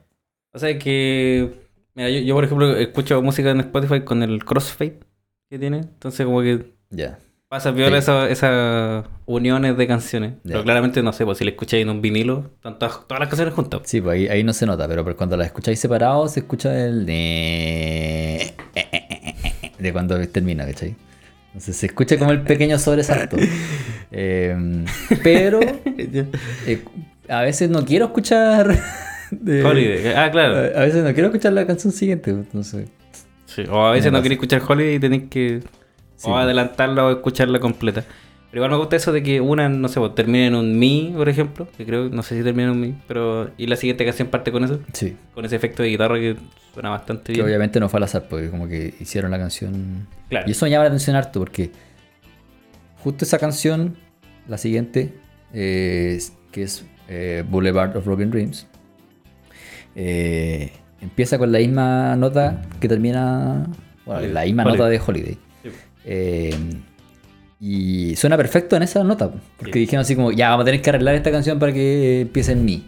[0.54, 1.52] o sea que,
[1.94, 5.00] mira, yo, yo, por ejemplo escucho música en Spotify con el crossfade
[5.50, 7.20] que tiene, entonces como que Ya.
[7.50, 8.04] pasa viola Sí.
[8.04, 10.34] esas esas uniones de canciones.
[10.44, 13.28] Pero claramente no sé, pues si le escucháis en un vinilo, están todas, todas las
[13.30, 13.82] canciones juntas.
[13.86, 17.06] Sí, pues ahí, ahí no se nota, pero cuando las escucháis separados se escucha el
[17.06, 18.54] de...
[19.80, 20.96] de cuando termina, ¿cachai?
[21.50, 23.38] Entonces se escucha como el pequeño sobresalto.
[24.12, 24.56] Eh,
[25.22, 26.84] pero eh,
[27.30, 28.76] a veces no quiero escuchar...
[29.32, 30.56] de- Holiday, ah, claro.
[30.56, 32.90] A a veces no quiero escuchar la canción siguiente, entonces...
[33.46, 35.60] Sí, O a veces no queréis escuchar Holiday y tenéis que
[36.16, 36.28] Sí.
[36.28, 38.04] o adelantarla o escucharla completa.
[38.52, 41.14] Pero igual me gusta eso de que una, no sé, pues, termine en un mi,
[41.16, 44.04] por ejemplo, que creo, no sé si termina en un mi, pero y la siguiente
[44.06, 46.36] canción parte con eso, Sí, con ese efecto de guitarra que
[46.74, 47.46] suena bastante que bien.
[47.46, 50.08] obviamente no fue al azar, porque como que hicieron la canción...
[50.30, 50.48] Claro.
[50.48, 51.72] Y eso me llama la atención harto porque
[53.04, 53.96] justo esa canción,
[54.48, 55.14] la siguiente,
[55.54, 56.20] eh,
[56.52, 58.66] que es eh, Boulevard of Broken Dreams,
[59.96, 63.68] eh, empieza con la misma nota que termina,
[64.06, 64.34] bueno, Holiday.
[64.34, 64.78] la misma Holiday.
[64.80, 65.38] nota de Holiday.
[65.64, 65.70] Sí.
[67.60, 69.80] Y suena perfecto en esa nota, porque Sí.
[69.80, 72.64] dijeron así como, ya, vamos a tener que arreglar esta canción para que empiece en
[72.64, 72.86] mí.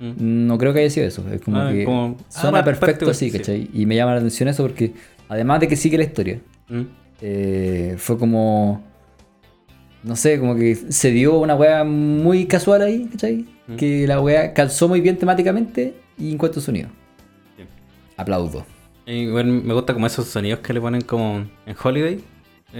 [0.00, 0.46] Mm.
[0.46, 1.24] No creo que haya sido eso.
[1.32, 3.38] Es como Ah, que como- suena ah, perfecto perfecto, así, sí.
[3.38, 3.70] ¿cachai?
[3.72, 4.92] Y me llama la atención eso porque,
[5.28, 6.82] además de que sigue la historia, Mm.
[7.22, 8.82] eh, fue como.
[10.02, 13.46] No sé, como que se dio una wea muy casual ahí, ¿cachai?
[13.68, 13.76] Mm.
[13.76, 16.90] Que la wea calzó muy bien temáticamente y en cuanto a sonido.
[18.18, 18.66] Aplaudo.
[19.06, 22.20] Y me gusta como esos sonidos que le ponen como en Holiday.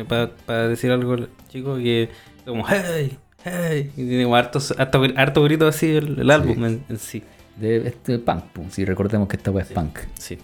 [0.09, 1.17] Para decir algo
[1.49, 2.11] chico que
[2.45, 3.91] como hey, hey.
[3.97, 7.23] Y tiene como hartos, harto, harto grito así el, el álbum en, en sí.
[7.57, 10.01] De este punk, pues, si recordemos que esta wea es punk.
[10.15, 10.39] Sí.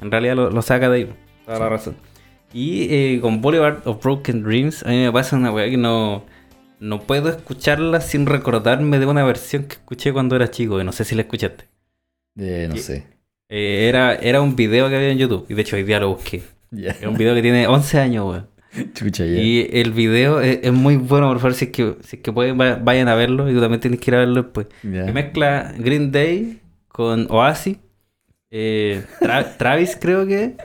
[0.00, 1.12] En realidad lo, lo saca de ahí.
[1.44, 1.96] Toda la razón.
[2.52, 6.24] Y eh, con Boulevard of Broken Dreams, a mí me pasa una weá que no,
[6.80, 10.78] no puedo escucharla sin recordarme de una versión que escuché cuando era chico.
[10.78, 11.64] Que no sé si la escuchaste.
[12.36, 13.06] Eh, no sé.
[13.48, 15.46] Eh, era, era un video que había en YouTube.
[15.48, 16.42] Y de hecho hoy día lo busqué.
[16.70, 16.90] Ya.
[16.90, 18.48] Es un video que tiene 11 años, weón.
[18.94, 19.40] Chucha, ya.
[19.40, 22.32] Y el video es, es muy bueno, por favor, si es que, si es que
[22.32, 23.50] pueden, va- vayan a verlo.
[23.50, 24.66] Y tú también tienes que ir a verlo después.
[25.06, 27.78] Que mezcla Green Day con Oasis.
[28.50, 30.56] eh, Tra- Travis creo que.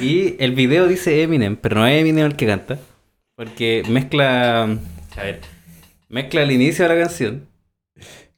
[0.00, 2.78] Y el video dice Eminem, pero no es Eminem el que canta.
[3.36, 4.62] Porque mezcla...
[4.64, 5.40] A ver.
[6.08, 7.46] Mezcla el inicio de la canción.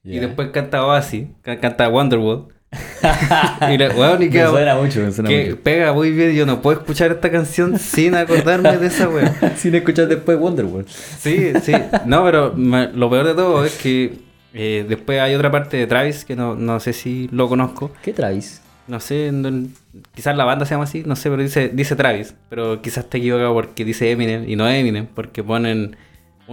[0.03, 1.27] Y después canta Oasis.
[1.43, 2.49] ca- Canta Wonderwall.
[3.73, 5.63] y la, weón, y Me suena mucho, me suena que mucho.
[5.63, 6.33] pega muy bien.
[6.35, 9.33] Yo no puedo escuchar esta canción sin acordarme de esa weón.
[9.57, 10.87] Sin escuchar después Wonderwall.
[10.89, 11.73] Sí, sí.
[12.05, 14.19] No, pero me- lo peor de todo es que
[14.55, 17.91] eh, después hay otra parte de Travis que no, no sé si lo conozco.
[18.03, 18.61] ¿Qué Travis?
[18.87, 19.69] No sé, no-
[20.15, 22.35] quizás la banda se llama así, no sé, pero dice, dice Travis.
[22.51, 25.97] Pero quizás te equivocado porque dice Eminem y no Eminem, porque ponen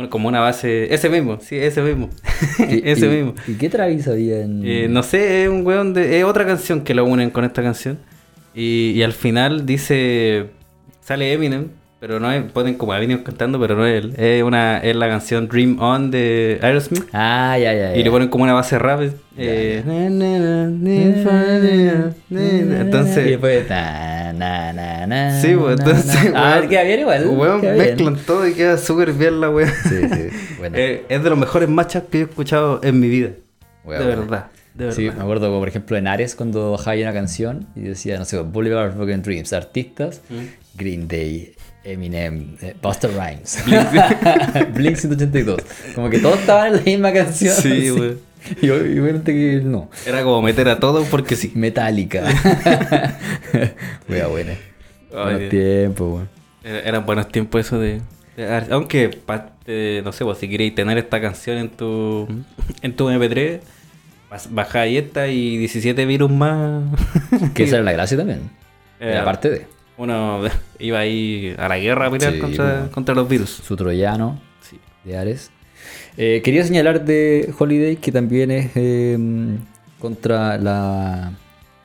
[0.10, 0.94] como una base.
[0.94, 2.10] Ese mismo, sí, ese mismo.
[2.70, 3.36] ¿Y- ese y- mismo.
[3.48, 4.62] ¿Y qué Travis había en.?
[4.66, 6.20] Eh, no sé, es un weón de.
[6.20, 7.98] Es otra canción que lo unen con esta canción.
[8.54, 10.48] Y, y al final dice.
[11.02, 11.68] Sale Eminem,
[12.00, 12.44] pero no es.
[12.52, 14.14] Ponen como Eminem cantando, pero no es él.
[14.18, 17.06] Es, una, es la canción Dream On de Aerosmith.
[17.14, 17.96] Ah, ya, ya.
[17.96, 19.02] Y le ponen como una base rap.
[19.38, 22.42] eh, na, na, na, na, na.
[22.42, 23.26] Y Entonces.
[23.26, 23.70] después.
[23.70, 26.32] Na, na, na, na, Sí, pues na, entonces.
[26.32, 26.54] na.
[26.54, 27.28] Ah, weón, queda bien igual.
[27.28, 27.86] Weón, queda bien.
[27.88, 29.70] mezclan todo y queda súper bien la weón.
[29.84, 30.30] Sí, sí.
[30.60, 30.76] Bueno.
[30.80, 33.30] Eh, es de los mejores matchups que he escuchado en mi vida.
[33.84, 34.48] Weón, de verdad.
[34.92, 38.26] Sí, me acuerdo, como, por ejemplo, en Ares, cuando bajaba una canción y decía, no
[38.26, 40.78] sé, Boulevard of Broken Dreams, artistas, Mm.
[40.78, 41.54] Green Day,
[41.86, 43.64] Eminem, eh, Buster Rhymes,
[44.74, 45.62] Blink 182.
[45.96, 47.54] Como que todos estaban en la misma canción.
[47.56, 48.20] Sí, weón.
[48.62, 49.90] Y ob- y obviamente que no.
[50.06, 51.52] Era como meter a todos porque sí.
[51.56, 52.24] Metallica.
[54.10, 54.54] Wea buena.
[55.12, 55.50] Buenos Dios.
[55.50, 56.30] tiempos, weón.
[56.64, 58.02] Era- Eran buenos tiempos eso de...
[58.38, 62.28] de- aunque, pa- eh, no sé, pues, si queréis tener esta canción en tu,
[62.84, 63.62] en tu MP3,
[64.30, 66.84] bas- bajáis esta y 17 virus más.
[67.56, 68.42] Que esa era la gracia también.
[69.00, 69.66] Eh, Era parte de
[69.98, 70.42] Uno
[70.80, 72.92] iba ahí a la guerra a pelear Sí, contra, bueno.
[72.92, 73.50] contra los virus.
[73.50, 74.80] su troyano Sí.
[75.04, 75.52] de Ares.
[76.18, 79.18] Eh, quería señalar de Holiday que también es eh,
[80.00, 81.32] contra la,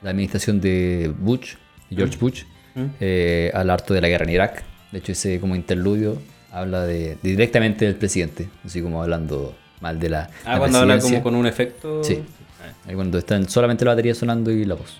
[0.01, 1.55] la administración de Bush,
[1.89, 2.43] George Bush,
[2.75, 2.85] ¿Mm?
[2.99, 4.63] eh, al harto de la guerra en Irak.
[4.91, 6.17] De hecho, ese como interludio
[6.51, 10.99] habla de, directamente del presidente, así como hablando mal de la, Ah, la cuando habla
[10.99, 12.03] como con un efecto.
[12.03, 12.19] Sí.
[12.61, 14.99] Ah, Ahí cuando están solamente la batería sonando y la voz.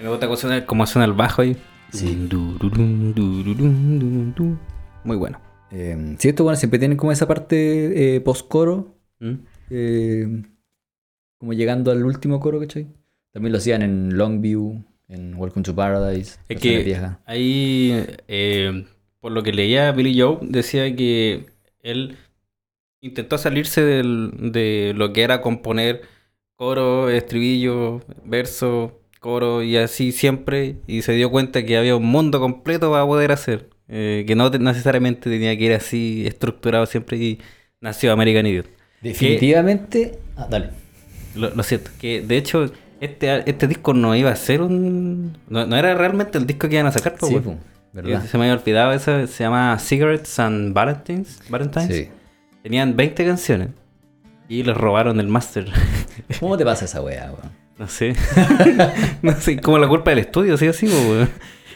[0.00, 0.28] Me gusta
[0.66, 1.56] cómo suena el bajo ahí.
[1.92, 2.28] Sí.
[5.04, 5.40] Muy bueno.
[5.70, 9.32] Eh, sí, esto bueno, siempre tienen como esa parte eh, post-coro, ¿Mm?
[9.70, 10.42] eh,
[11.38, 12.86] como llegando al último coro, ¿cachai?
[13.32, 16.38] También lo hacían en Longview, en Welcome to Paradise.
[16.48, 16.84] Es que
[17.26, 18.84] ahí, eh,
[19.20, 21.46] por lo que leía Billy Joe, decía que
[21.80, 22.16] él
[23.00, 26.02] intentó salirse del- de lo que era componer
[26.54, 32.38] coro, estribillo, verso, coro y así siempre, y se dio cuenta que había un mundo
[32.40, 37.16] completo para poder hacer, eh, que no te- necesariamente tenía que ir así estructurado siempre
[37.16, 37.38] y
[37.80, 38.66] nació American Idiot.
[39.00, 40.18] Definitivamente.
[40.36, 40.70] Ah, dale.
[41.34, 45.38] Lo, lo siento, que de hecho este, este disco no iba a ser un...
[45.48, 47.56] No, no era realmente el disco que iban a sacar, po, Sí, pum,
[47.92, 48.24] ¿verdad?
[48.26, 51.40] Se me había olvidado eso, se llama Cigarettes and Valentines.
[51.48, 51.96] Valentines.
[51.96, 52.08] Sí.
[52.62, 53.68] Tenían 20 canciones
[54.48, 55.66] y les robaron el master.
[56.40, 57.61] ¿Cómo te pasa esa weá, weón?
[57.78, 58.14] No sé.
[59.22, 61.28] no sé, como la culpa del estudio, sí, así, po, weón.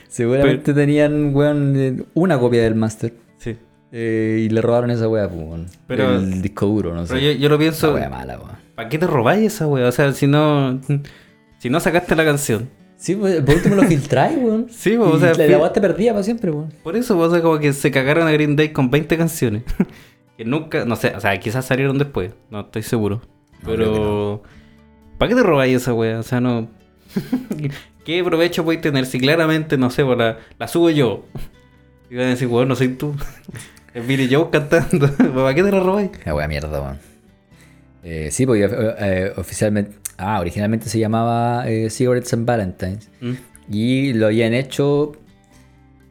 [0.09, 3.13] Seguramente tenían, weón, una copia del master.
[3.39, 3.57] Sí.
[3.93, 5.67] eh, y le robaron esa weá, pues, weón.
[5.87, 7.25] Pero- El disco duro, no Pero sé.
[7.35, 8.57] yo, yo lo pienso, weá mala, weón.
[8.75, 9.89] ¿para qué te robáis esa wea?
[9.89, 10.81] O sea, si no,
[11.59, 12.69] si no sacaste la canción.
[12.99, 14.67] Sí, pues, por último lo filtráis, weón.
[14.71, 16.73] Sí, pues, o sea, la, la weá te perdía para siempre, weón.
[16.83, 19.63] Por eso, o sea, como que se cagaron a Green Day con 20 canciones.
[20.37, 23.23] que nunca, no sé, o sea, quizás salieron después, no estoy seguro.
[23.63, 24.43] No, creo Pero,
[25.19, 26.19] ¿para qué te robáis esa wea?
[26.19, 26.69] O sea, no.
[28.05, 31.25] ¿Qué provecho podéis tener si claramente, no sé, pues, la, la subo yo?
[32.11, 33.15] Y van a decir, weón, no soy tú.
[33.95, 35.11] Es Billy Joe cantando.
[35.35, 36.11] ¿Para qué te la robáis?
[36.25, 36.99] La weá mierda, weón.
[38.05, 43.11] Eh, sí, porque eh, oficialmente, Ah, originalmente se llamaba eh, Cigarettes and Valentines.
[43.21, 43.33] Mm.
[43.71, 45.13] Y lo habían hecho.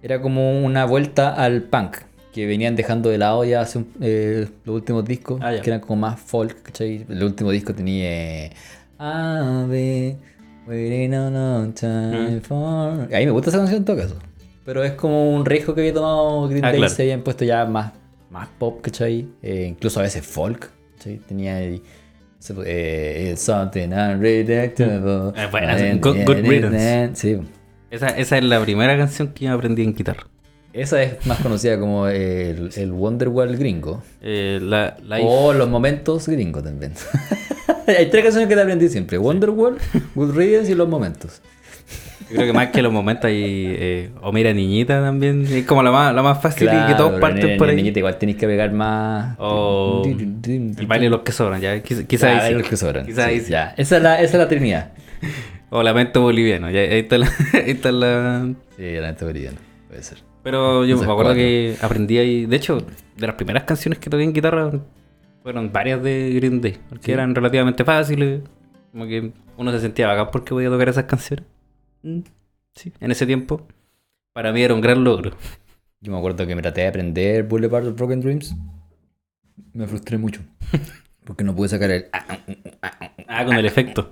[0.04, 1.98] Era como una vuelta al punk.
[2.34, 5.40] Que venían dejando de lado ya hace un- eh, los últimos discos.
[5.42, 5.62] Ah, ya.
[5.62, 7.06] que eran como más folk, ¿cachai?
[7.10, 8.46] El último disco tenía.
[8.46, 8.52] eh,
[9.06, 10.16] I'll be
[10.68, 13.04] waiting a long time for.
[13.14, 14.16] A mí me gusta esa canción en todo caso.
[14.66, 16.78] Pero es como un riesgo que había tomado Green Ah, Day.
[16.80, 16.94] claro.
[16.94, 17.94] Se habían puesto ya más,
[18.32, 19.28] más pop, ¿cachai?
[19.44, 21.20] Eh, incluso a veces folk, ¿cachai?
[21.20, 21.60] Tenía
[22.40, 25.34] se- Eh, it's something unredactable.
[25.40, 27.16] Eh, buena, good- good riddance.
[27.16, 27.40] Sí.
[27.92, 30.26] Esa, esa es la primera canción que yo aprendí en guitarra.
[30.74, 34.04] Esa es más conocida como el, el Wonderwall gringo.
[34.22, 36.94] Eh, la, O los momentos gringos también.
[38.00, 39.18] Hay tres canciones que te aprendí siempre.
[39.18, 39.78] Wonderwall,
[40.16, 41.42] Good Riddance y los momentos.
[42.30, 43.36] Yo creo que más que los momentos hay.
[43.78, 45.46] Eh, o mira, niñita también.
[45.46, 47.76] Es como la más, la más fácil y que todos parten en- por ahí.
[47.76, 49.36] niñita igual tenés que pegar más.
[49.38, 51.80] O el baile de los que sobran, ya.
[51.84, 53.06] Quizás Quizá los que sobran.
[53.06, 53.76] Quizás sí, ya.
[53.78, 54.94] Esa es la, esa es la trinidad.
[55.70, 56.80] O lamento boliviano, ya.
[56.80, 57.28] Ahí está la.
[57.54, 58.50] ahí está la...
[58.76, 59.58] Sí, la neta boliviana.
[59.88, 60.18] Puede ser.
[60.42, 61.36] Pero yo me acuerdo cuatro.
[61.36, 62.46] que aprendí ahí.
[62.48, 62.78] De hecho,
[63.18, 64.72] de las primeras canciones que toqué en guitarra
[65.46, 66.76] fueron varias de Green Day.
[66.90, 67.12] Porque Sí.
[67.12, 68.42] eran relativamente fáciles.
[68.92, 71.46] Como que uno se sentía bacán porque podía tocar esas canciones.
[72.02, 72.22] Mm,
[72.74, 73.68] Sí, en ese tiempo.
[74.34, 75.32] Para mí era un gran logro.
[76.02, 78.56] Yo me acuerdo que me traté de aprender Boulevard of Broken Dreams.
[79.74, 80.42] Me frustré mucho.
[81.24, 82.06] Porque no pude sacar el.
[83.28, 84.12] Ah, con el efecto.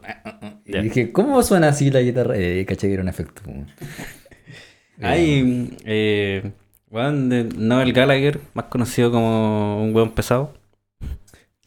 [0.65, 2.35] Y dije, ¿cómo suena así la guitarra?
[2.37, 3.41] Eh, caché que era un efecto.
[5.01, 6.51] Hay, eh,
[6.91, 10.53] weón, de Noel Gallagher, más conocido como un weón pesado.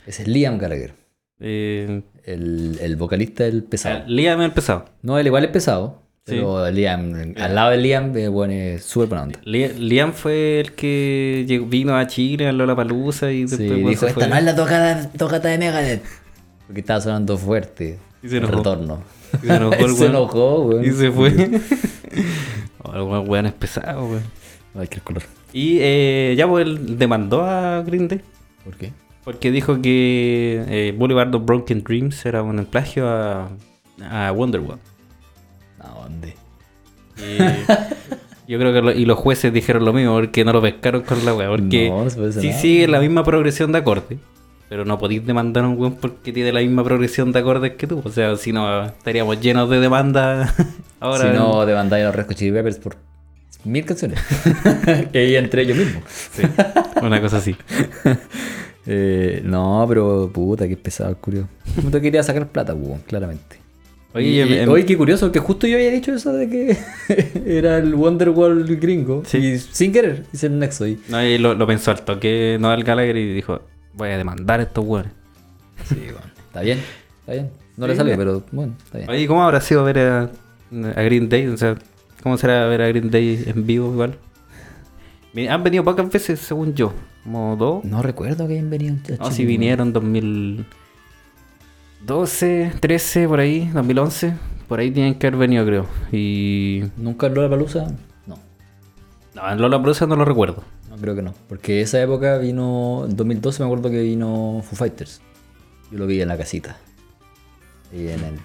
[0.06, 0.94] Ese es Liam Gallagher,
[1.40, 4.04] Eh, el, el vocalista del pesado.
[4.06, 4.86] Liam el pesado.
[5.02, 6.02] No, él igual es pesado.
[6.24, 6.32] Sí.
[6.34, 9.38] Pero Liam, al lado de Liam, eh, bueno, es súper buena onda.
[9.44, 14.06] Liam fue el que llegó- vino a Chile, a Lollapalooza y Sí, después weón, dijo,
[14.06, 14.28] esta fue.
[14.28, 16.02] no es la tocata, tocata de Megadeth.
[16.66, 17.98] Porque estaba sonando fuerte.
[18.24, 18.56] Y se el enojó.
[18.56, 19.02] retorno.
[19.42, 20.84] Y se enojó el se enojó, weón.
[20.84, 21.30] Y se fue.
[22.82, 24.22] oh, el weón, weón es pesado, weón.
[24.74, 25.22] Ay, qué color.
[25.52, 28.20] Y eh, ya pues él demandó a Green Day
[28.64, 28.92] ¿Por qué?
[29.26, 33.50] Porque dijo que eh, Boulevard of Broken Dreams era un plagio a,
[34.08, 34.78] a Wonderwall.
[35.80, 36.34] ¿A dónde?
[37.18, 41.02] Y yo creo que lo- y los jueces dijeron lo mismo porque no lo pescaron
[41.02, 41.48] con la weá.
[41.48, 42.60] Porque No, sí nada.
[42.60, 44.18] sigue la misma progresión de acordes.
[44.68, 47.86] Pero no podéis demandar a un weón porque tiene la misma progresión de acordes que
[47.86, 48.02] tú.
[48.04, 50.54] O sea, si no, estaríamos llenos de demandas
[51.00, 51.30] ahora.
[51.32, 52.96] si no, demandáis a los Red Hot Chili Peppers por
[53.64, 54.20] mil canciones.
[55.12, 56.02] y entre ellos mismos.
[56.06, 56.42] Sí,
[57.02, 57.56] una cosa así.
[58.86, 61.48] Eh, no, pero puta, qué pesado el curioso.
[61.82, 63.56] No te quería sacar plata, weón, claramente.
[64.14, 66.76] Oye, Y- em- oye, qué curioso, que justo yo había dicho eso de que
[67.46, 69.22] era el Wonderwall gringo.
[69.26, 69.38] Sí.
[69.38, 70.98] Y sin querer hice el nexo ahí.
[71.08, 73.60] No, y lo, lo pensó al toque Noel Gallagher y dijo,
[73.92, 75.12] voy a demandar a estos weones.
[75.84, 76.20] Sí, bueno.
[76.48, 76.78] Está bien,
[77.20, 77.50] está bien.
[77.76, 79.10] No le salió, pero bueno, está bien.
[79.10, 80.22] Oye, ¿cómo habrá sido ver a,
[80.94, 81.46] a Green Day?
[81.48, 81.76] O sea,
[82.22, 84.16] ¿cómo será ver a Green Day en vivo igual?
[85.50, 86.92] Han venido pocas veces, según yo.
[87.22, 87.84] Como dos.
[87.84, 88.96] No recuerdo que hayan venido.
[89.18, 94.32] No, si vinieron 2012, 13, por ahí, 2011.
[94.68, 95.86] Por ahí tienen que haber venido, creo.
[96.12, 96.84] Y.
[96.96, 97.92] ¿Nunca en Lola Palusa?
[98.26, 98.38] No,
[99.34, 100.64] No, en Lola Brusa no lo recuerdo.
[100.88, 101.34] no creo que no.
[101.48, 105.20] Porque esa época vino, en 2012 me acuerdo que vino Foo Fighters.
[105.92, 106.78] Yo lo vi en la casita.
[107.92, 108.38] Y en el.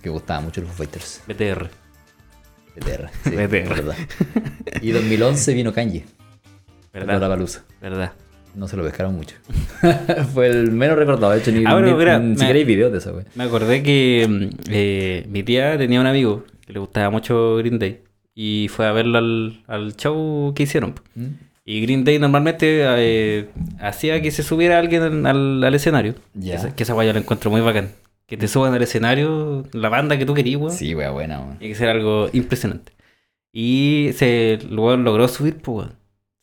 [0.00, 1.20] que gustaba mucho los Foo Fighters.
[1.26, 1.68] BTR.
[2.76, 3.10] BTR.
[3.24, 3.48] Sí, BTR.
[3.68, 3.96] verdad.
[4.80, 6.04] Y 2011 vino Kanye.
[7.04, 7.28] ¿Verdad?
[7.28, 7.64] Palusa.
[7.80, 8.12] ¿Verdad?
[8.54, 9.36] No se lo pescaron mucho.
[10.32, 11.32] Fue el menos recordado.
[11.32, 13.24] De hecho, ni, Ah, ni, mira, ni me- siquiera hay videos de esa, wey.
[13.34, 17.78] Me acordé que mm, eh, mi tía tenía un amigo que le gustaba mucho Green
[17.78, 18.00] Day.
[18.34, 20.94] Y fue a verlo al, al show que hicieron.
[21.14, 21.26] ¿Mm?
[21.66, 23.48] Y Green Day normalmente eh,
[23.80, 26.14] hacía que se subiera alguien al, al escenario.
[26.34, 26.52] Ya.
[26.52, 27.90] Que esa- Que esa guay yo la encuentro muy bacán.
[28.26, 30.72] Que te suban al escenario la banda que tú querías, weón.
[30.72, 31.58] Sí, wea, buena, weón.
[31.58, 32.92] Tiene que ser algo impresionante.
[33.52, 35.88] Y se, weón logró subir, pues.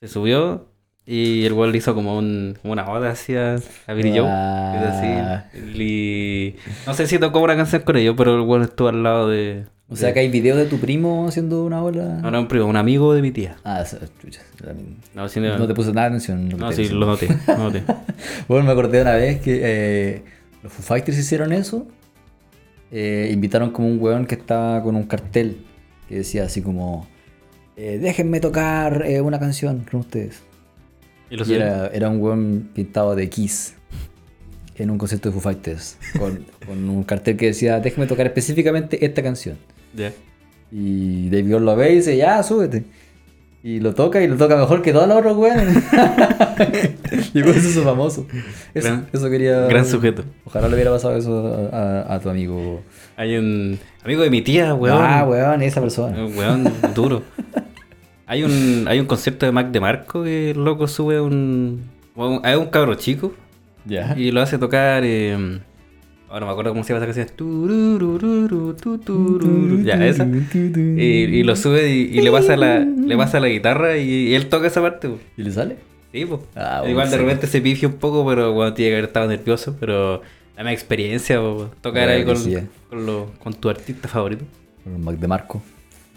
[0.03, 0.67] Se subió
[1.05, 3.55] y el weón le hizo como, un, como una oda hacia
[3.87, 4.17] a Billy.
[4.19, 5.45] Ah.
[5.49, 5.81] Así.
[5.81, 9.29] Y no sé si tocó una canción con ellos, pero el weón estuvo al lado
[9.29, 9.63] de.
[9.87, 12.19] O sea, que hay videos de tu primo haciendo una ola.
[12.21, 13.55] No, no, un primo, un amigo de mi tía.
[13.63, 13.85] Ah,
[14.21, 14.41] chucha.
[15.15, 16.49] No, sí, No te puse nada de atención.
[16.49, 17.30] no, sí, lo noté.
[17.47, 17.84] Lo noté.
[18.49, 20.23] Bueno, me acordé una vez que eh,
[20.63, 21.88] los Foo Fighters hicieron eso.
[22.91, 25.59] Eh, invitaron como un weón que estaba con un cartel
[26.09, 27.07] que decía así como:
[27.78, 30.41] eh, Déjenme tocar eh, una canción con ustedes.
[31.30, 31.55] Y lo Y subí.
[31.55, 33.76] era, era un weón pintado de Kiss
[34.78, 39.03] en un concierto de Foo Fighters con, con un cartel que decía: Déjenme tocar específicamente
[39.05, 39.57] esta canción.
[39.95, 40.11] Ya.
[40.71, 42.84] Y David Grohl lo ve y dice: Ya, súbete.
[43.65, 45.78] Y lo toca y lo toca mejor que todos los otros weones.
[47.34, 48.28] y por eso es famoso.
[48.74, 49.61] Eso, Gran- eso quería.
[49.67, 50.24] Gran sujeto.
[50.43, 52.82] Ojalá le hubiera pasado eso a, a- a tu amigo.
[53.15, 54.97] Hay un amigo de mi tía, weón.
[54.99, 56.26] Ah, weón, esa persona.
[56.26, 57.24] Un Weón, duro.
[58.34, 61.81] Hay un, hay un concierto de Mac de Marco que el loco sube un.
[62.15, 63.31] un- Hay un cabro chico
[63.86, 64.15] Ya.
[64.17, 65.03] y lo hace tocar.
[65.05, 65.34] Eh,
[66.29, 67.38] ahora no me acuerdo cómo se llama esa canción.
[69.86, 70.25] Ya, esa.
[70.25, 71.01] Y,
[71.39, 74.47] y lo sube y, y le pasa la, le pasa la guitarra y, y él
[74.49, 75.09] toca esa parte.
[75.38, 75.77] ¿Y le sale?
[76.11, 76.41] Sí, pues.
[76.55, 77.21] Ah, bueno, Igual de sí.
[77.23, 79.75] repente se pifia un poco, pero bueno, tiene que haber estado nervioso.
[79.79, 80.21] Pero
[80.55, 81.39] la misma experiencia,
[81.81, 82.36] tocar ahí con,
[82.89, 84.43] con, lo- con tu artista favorito.
[84.84, 85.61] Con Mac de Marco.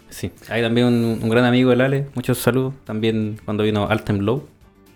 [0.09, 2.73] Sí, hay también un, un gran amigo del Ale, muchos saludos.
[2.85, 4.47] También cuando vino Altem Low,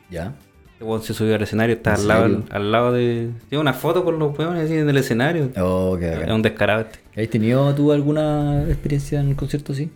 [0.09, 0.34] Ya.
[0.72, 3.30] este weón se subió al escenario, está ¿En al lado, al lado de.
[3.49, 5.51] Tiene una foto con los weones así en el escenario.
[5.57, 6.32] Oh, qué Es bacán.
[6.36, 7.22] un descarado este.
[7.22, 9.89] ¿Has tenido tú alguna experiencia en un concierto así?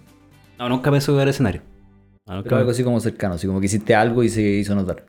[0.60, 1.62] No, nunca me subí al escenario.
[2.28, 5.06] No, Pero algo así como cercano, así como que hiciste algo y se hizo notar.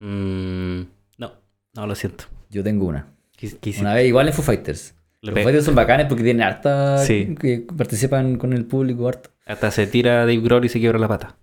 [0.00, 0.82] Mm,
[1.18, 1.32] no,
[1.74, 2.24] no, lo siento.
[2.50, 3.06] Yo tengo una.
[3.38, 4.94] Quis- Una vez, igual en Foo Fighters.
[5.26, 6.98] Los Fighters son bacanes porque tienen harta.
[6.98, 7.34] Sí.
[7.38, 9.30] que participan con el público harto.
[9.46, 11.36] Hasta se tira Dave Grohl y se quiebra la pata.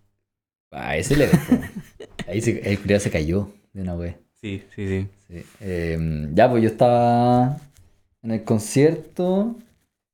[0.72, 1.30] Ah, ese le
[2.28, 4.16] Ahí se, el culiao se cayó de una vez.
[4.42, 5.08] Sí, sí, sí.
[5.30, 5.46] Sí.
[5.62, 7.58] Eh, ya, pues yo estaba
[8.22, 9.56] en el concierto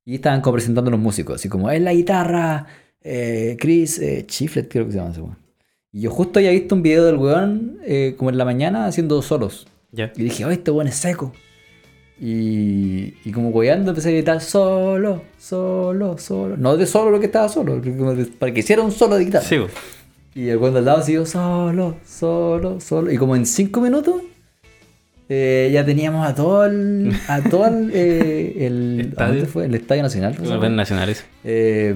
[0.06, 2.68] y estaban como presentando los músicos, así como, es la guitarra,
[3.02, 5.38] eh, Chris eh, Chiflet, creo que se llama ese weón.
[5.92, 7.80] Y yo justo había visto un video del weón
[8.18, 9.68] como en la mañana haciendo solos.
[9.92, 10.12] Ya.
[10.16, 11.34] Y dije, oh, este weón es seco.
[12.22, 16.58] Y, y como weando empecé a gritar solo, solo, solo.
[16.58, 17.82] No de solo lo que estaba solo,
[18.38, 19.46] para que hiciera un solo de guitarra.
[19.46, 19.58] Sí.
[20.36, 23.12] Y el de al lado siguió solo, solo, solo.
[23.12, 24.22] Y como en cinco minutos
[25.30, 27.14] eh, ya teníamos a todo el.
[27.28, 27.92] A todo el.
[27.94, 29.34] eh, el ¿a Estadio.
[29.34, 29.66] dónde fue?
[29.66, 30.36] El Estadio Nacional.
[30.42, 30.56] ¿no?
[30.58, 31.26] Los nacionales.
[31.44, 31.94] Eh,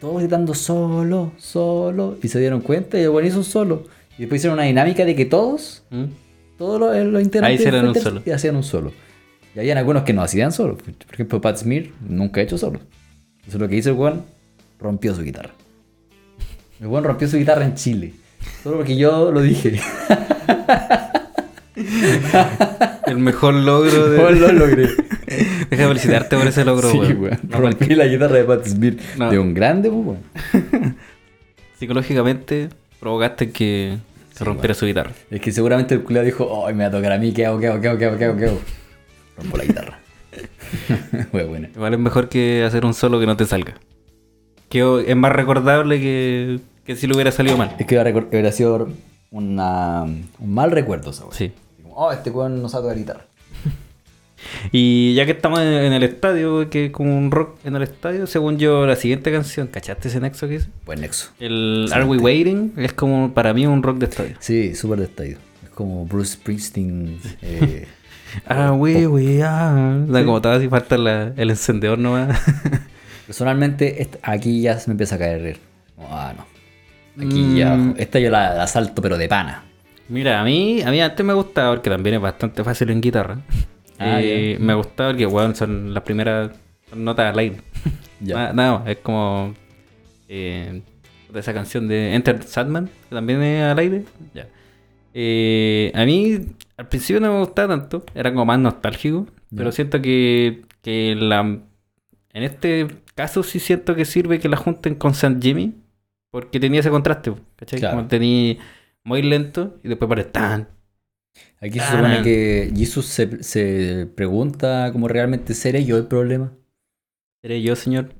[0.00, 2.16] todos gritando solo, solo.
[2.22, 3.84] Y se dieron cuenta y el weón hizo un solo.
[4.16, 6.04] Y después hicieron una dinámica de que todos, ¿Mm?
[6.58, 7.66] Todos los, los integrantes.
[7.66, 8.22] Ahí un solo.
[8.26, 8.92] Y hacían un solo.
[9.54, 10.76] Y habían algunos que no hacían solo.
[10.76, 12.80] Por ejemplo, Pat Smear nunca ha hecho solo.
[13.36, 14.24] Entonces lo que hizo el weón,
[14.78, 15.50] rompió su guitarra.
[16.80, 18.12] El weón rompió su guitarra en Chile.
[18.62, 19.80] Solo porque yo lo dije.
[23.06, 24.18] El mejor logro de.
[24.32, 24.88] Lo logré.
[25.70, 27.20] Deja de felicitarte por ese logro, sí, weón.
[27.22, 27.40] weón.
[27.48, 28.66] No, Rompí la guitarra de Pat.
[29.16, 29.30] No.
[29.30, 30.96] De un grande, pues, weón.
[31.78, 32.68] Psicológicamente
[33.00, 33.98] provocaste que
[34.38, 35.10] se rompiera su guitarra.
[35.30, 37.58] Es que seguramente el culiao dijo, ay, me va a tocar a mí, ¿qué hago,
[37.58, 38.60] qué hago, qué hago, qué hago, qué hago?
[39.36, 39.98] Rompo la guitarra.
[41.32, 41.68] Buena.
[41.74, 43.74] Igual es mejor que hacer un solo que no te salga.
[44.68, 47.74] Que es más recordable que, que si lo hubiera salido mal.
[47.80, 48.88] Es que hubiera sido
[49.32, 51.32] una, un mal recuerdo, weón.
[51.32, 51.52] Sí.
[51.82, 53.24] Como, Oh, este weón no sabe tocar guitarra.
[54.72, 57.82] Y ya que estamos en, en el estadio, que es como un rock en el
[57.82, 60.68] estadio, según yo, la siguiente canción, ¿cachaste ese nexo que hice?
[60.86, 61.30] Buen nexo.
[61.40, 64.36] El Are We Waiting es como para mí un rock de estadio.
[64.40, 65.38] Sí, súper de estadio.
[65.64, 67.18] Es como Bruce Springsteen.
[67.42, 67.86] eh,
[68.46, 70.02] Are we, we are.
[70.08, 72.38] O sea, como todo así falta la- el encendedor nomás.
[73.26, 75.58] personalmente, aquí ya se me empieza a caer.
[75.98, 76.46] Ah, no.
[77.26, 77.74] Aquí ya.
[77.74, 77.94] Mm.
[77.98, 79.64] Esta yo la, la salto, pero de pana.
[80.08, 83.38] Mira, a mí, a mí antes me gustaba porque también es bastante fácil en guitarra.
[83.98, 86.50] Ah, Eh, me gustaba porque, weón, son las primeras
[86.94, 87.56] notas al aire.
[88.20, 88.34] Ya.
[88.34, 89.54] Nada, nada más, es como
[90.28, 90.82] eh,
[91.32, 94.02] de esa canción de Enter Sadman, que también es al aire.
[94.34, 94.48] Ya.
[95.14, 96.38] Eh, a mí
[96.76, 101.40] al principio no me gustaba tanto, era como más nostálgico, pero siento que, que la,
[101.40, 105.74] en este caso sí siento que sirve que la junten con San Jimmy,
[106.32, 107.78] porque tenía ese contraste, ¿cachai?
[107.78, 107.96] Claro.
[107.98, 108.56] Como tenía
[109.04, 110.68] muy lento y después parece tan.
[111.60, 116.52] Aquí se Ah, supone que Jesus se, se pregunta como realmente seré yo el problema.
[117.42, 118.14] ¿Seré yo, señor?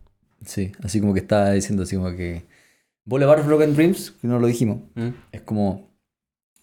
[0.45, 2.47] Sí, así como que está diciendo así como que
[3.05, 5.09] Boulevard of Broken Dreams, que no lo dijimos, ¿Mm?
[5.33, 5.91] es como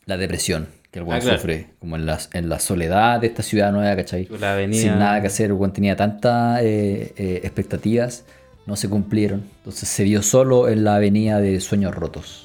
[0.06, 1.38] la depresión que el weón Ah, claro.
[1.38, 4.28] sufre, como en la, en la soledad de esta ciudad nueva, ¿cachai?
[4.40, 4.82] La avenida.
[4.82, 8.24] Sin nada que hacer, el weón tenía tantas eh, eh, expectativas,
[8.66, 12.45] no se cumplieron, entonces se vio solo en la avenida de sueños rotos.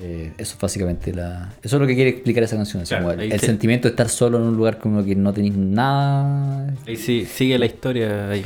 [0.00, 1.52] Eh, eso es básicamente la...
[1.62, 4.44] Eso es lo que quiere explicar esa canción, Claro, el, sentimiento de estar solo en
[4.44, 8.44] un lugar como que no tenéis nada Ahí sí, sigue la historia ahí.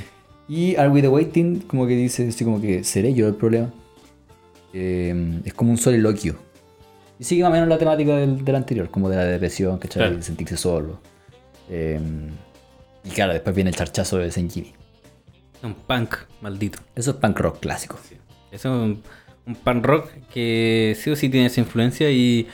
[0.48, 3.70] y Are We The Waiting, como que dice así como que seré yo el problema.
[4.72, 6.36] Eh, es como un soliloquio.
[7.18, 10.03] Y sigue más o menos la temática del, del anterior, como de la depresión, ¿cachai?
[10.03, 10.16] Claro.
[10.16, 11.00] De sentirse solo.
[11.68, 12.00] Eh,
[13.05, 14.72] y claro, después viene el charchazo de Saint Jimmy.
[15.62, 16.78] Un punk, maldito.
[16.94, 17.98] Eso es punk rock clásico.
[18.50, 19.03] Es un,
[19.47, 22.47] un punk rock que sí o sí tiene esa influencia y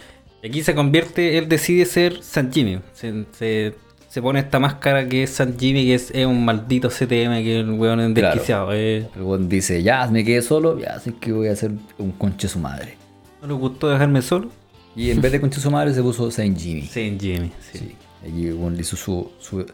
[0.44, 2.80] aquí se convierte, él decide ser San Jimmy.
[2.92, 3.74] Se, se-
[4.08, 7.60] se pone esta máscara que es San Jimmy, que es, es un maldito CTM, que
[7.60, 8.34] el weón es Claro.
[8.36, 8.72] desquiciado.
[8.72, 9.06] eh.
[9.14, 12.48] El weón dice, ya me quedé solo, ya sé que voy a hacer un conche
[12.48, 12.96] su madre.
[13.42, 14.48] ¿No le gustó dejarme solo?
[14.96, 16.82] Y en vez de conche su madre se puso Saint Jimmy.
[16.86, 17.78] San Jimmy, sí.
[17.80, 17.96] Sí.
[18.24, 19.64] Allí weón le hizo su, su,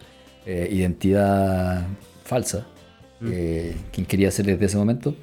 [0.46, 1.86] eh, identidad
[2.24, 2.66] falsa.
[3.20, 3.28] Mm.
[3.32, 5.14] eh, quien quería hacer desde ese momento.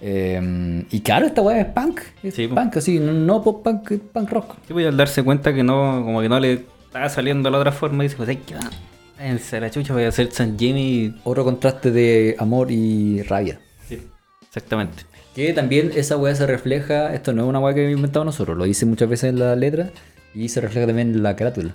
[0.00, 2.00] Eh, y claro, esta weá es punk.
[2.22, 4.54] Es Sí, punk, así, no, no pop punk, es punk rock.
[4.66, 7.52] Sí, pues, y al darse cuenta que no, como que no le estaba saliendo de
[7.52, 8.70] la otra forma, dice, pues, ay, que va,
[9.18, 11.14] váyanse a la chucha, voy a hacer San Jimmy.
[11.24, 13.60] Otro contraste de amor y rabia.
[13.88, 14.02] Sí,
[14.46, 15.04] exactamente.
[15.34, 18.56] Que también esa weá se refleja, esto no es una weá que hemos inventado nosotros,
[18.56, 19.90] lo dice muchas veces en la letra
[20.34, 21.74] y se refleja también en la carátula.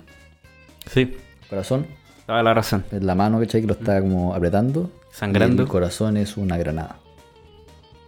[0.90, 1.16] Sí,
[1.48, 1.86] Corazón
[2.26, 2.84] toda la razón.
[2.90, 3.60] la mano, ¿cachai?
[3.62, 4.90] Que lo está como apretando.
[5.12, 5.62] Sangrando.
[5.62, 6.98] Y el corazón es una granada.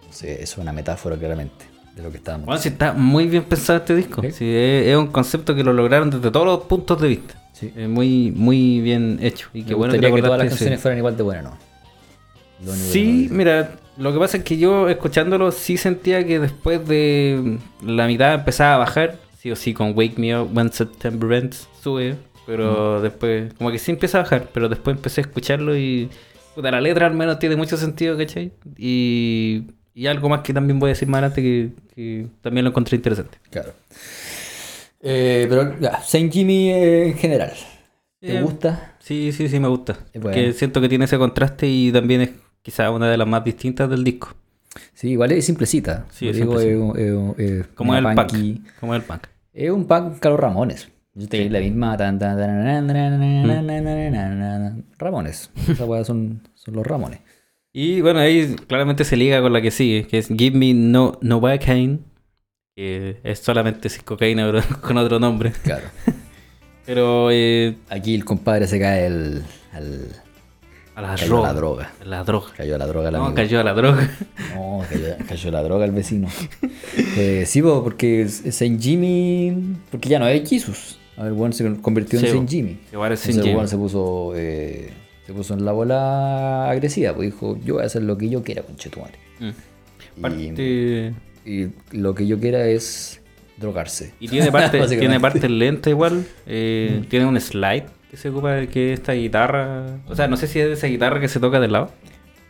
[0.08, 2.46] Entonces, es una metáfora claramente de lo que estábamos.
[2.46, 4.22] Bueno, sí, está muy bien pensado este disco.
[4.22, 4.32] Sí.
[4.32, 7.34] Sí, es, es un concepto que lo lograron desde todos los puntos de vista.
[7.52, 7.72] Sí.
[7.76, 9.48] Es muy, muy bien hecho.
[9.52, 11.58] Y Me qué bueno que, todas las canciones fueran igual de buenas, ¿no?
[12.64, 17.58] Lo Sí, mira, lo que pasa es que yo escuchándolo sí sentía que después de
[17.84, 21.68] la mitad empezaba a bajar, sí o sí con Wake Me Up When September Ends
[21.82, 26.08] sube, pero después como que sí empieza a bajar, pero después empecé a escucharlo y
[26.54, 28.52] puta, la letra al menos tiene mucho sentido, ¿cachai?
[28.76, 29.64] Y,
[29.98, 33.36] y algo más que también voy a decir más adelante que, también lo encontré interesante.
[33.50, 33.72] Claro.
[35.00, 37.52] Eh, pero ya, Saint Jimmy eh, en general.
[38.20, 38.94] ¿Te eh, gusta?
[39.00, 39.98] Sí, sí, sí, me gusta.
[40.14, 40.52] Bueno.
[40.52, 42.30] Siento que tiene ese contraste y también es
[42.62, 44.36] quizás una de las más distintas del disco.
[44.94, 46.06] Sí, igual es simplecita.
[46.12, 47.68] Sí, es digo, simplecita.
[47.74, 48.32] como el punk.
[48.78, 49.26] Como el punk.
[49.52, 50.88] Es un punk Carlos Ramones.
[51.12, 51.48] Yo te sí.
[51.48, 51.96] la misma.
[51.96, 52.38] Tan, tan.
[54.96, 55.50] Ramones.
[55.68, 57.18] Esas son, son los Ramones.
[57.80, 61.16] Y bueno, ahí claramente se liga con la que sigue, que es Give Me No
[61.22, 62.00] Novocaine,
[62.76, 65.52] que es solamente sin cocaína, pero con otro nombre.
[65.62, 65.84] Claro.
[66.86, 70.08] Pero eh, Aquí el compadre se cae al, al-
[70.94, 71.52] a la cayó a droga.
[71.52, 71.92] la droga.
[72.00, 72.46] a La droga.
[72.56, 73.34] Cayó a la droga el No, amigo.
[73.36, 74.10] cayó a la droga.
[74.54, 76.28] No, cayó, cayó la droga el vecino.
[77.16, 79.76] Eh, sí, po, porque Saint Jimmy.
[79.90, 80.98] Porque ya no es Jesus.
[81.18, 82.48] A ver, bueno, se convirtió en Saint.
[82.50, 82.78] Jimmy.
[82.90, 83.54] Igual es Entonces, sin el Jimmy.
[83.56, 84.32] weón se puso.
[84.34, 84.90] eh,
[85.28, 87.12] se puso en la bola agresiva.
[87.14, 89.14] Pues dijo: Yo voy a hacer lo que yo quiera, conchetumare.
[89.38, 89.48] Mm.
[90.16, 91.14] Y, Parte-
[91.44, 93.20] y lo que yo quiera es
[93.58, 94.14] drogarse.
[94.20, 96.24] Y tiene parte, tiene parte lenta igual.
[96.46, 99.98] eh, Tiene un slide que se ocupa, que es esta guitarra.
[100.08, 101.90] O sea, no sé si es esa guitarra que se toca del lado.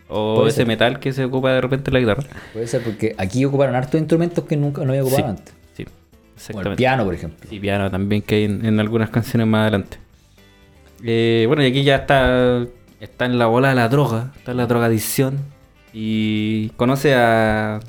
[0.09, 0.67] O Puede ese ser.
[0.67, 2.23] metal que se ocupa de repente en la guitarra.
[2.55, 5.29] Puede ser porque aquí ocuparon hartos instrumentos que nunca no había ocupado Sí.
[5.31, 5.55] antes.
[5.77, 6.77] Sí, Como el exactamente.
[6.77, 7.49] piano, por ejemplo.
[7.51, 9.99] Y piano también que hay en, en algunas canciones más adelante.
[11.05, 12.67] Eh, bueno, y aquí ya está,
[13.01, 15.39] está en la bola de la droga, está en la drogadicción.
[15.93, 17.81] Y conoce a.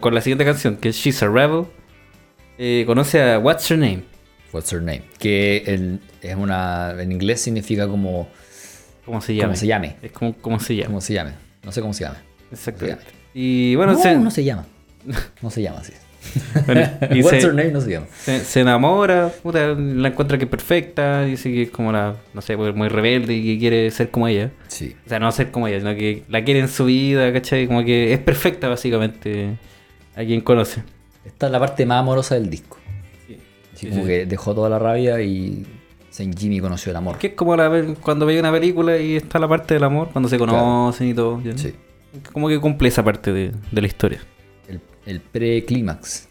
[0.00, 1.64] Con la siguiente canción, que es She's a Rebel.
[2.58, 4.04] eh, conoce a What's Her Name.
[4.52, 5.02] What's her name?
[5.18, 8.28] Que en, es una, en inglés significa como.
[9.04, 9.48] ¿Cómo se llama?
[9.48, 9.96] ¿Cómo se llame?
[10.00, 10.86] Es como, ¿cómo se llama.
[10.86, 11.32] ¿Cómo se llame?
[11.64, 12.22] No sé cómo se llama.
[12.52, 13.04] Exactamente.
[13.34, 14.64] Y bueno, no, se, no se llama.
[15.42, 15.92] No se llama así.
[16.66, 18.06] Bueno, y What's se- her name no llama.
[18.18, 22.40] Se, se enamora, puta, la encuentra que es perfecta, dice que es como la, no
[22.40, 24.50] sé, pues, muy rebelde y que quiere ser como ella.
[24.68, 24.94] Sí.
[25.06, 27.66] O sea, no ser como ella, sino que la quiere en su vida, ¿cachai?
[27.66, 29.56] Como que es perfecta básicamente
[30.16, 30.82] a quien conoce.
[31.24, 32.78] Esta es la parte más amorosa del disco.
[33.26, 33.38] Así
[33.74, 34.08] Sí, como sí.
[34.08, 35.66] que dejó toda la rabia y
[36.10, 37.18] Saint Jimmy conoció el amor.
[37.18, 37.70] Que es como la,
[38.00, 41.40] cuando veis una película y está la parte del amor, cuando se conocen y todo.
[41.56, 41.74] Sí.
[42.32, 44.20] Como que cumple esa parte de, de la historia.
[45.06, 46.28] El, pre-clímax.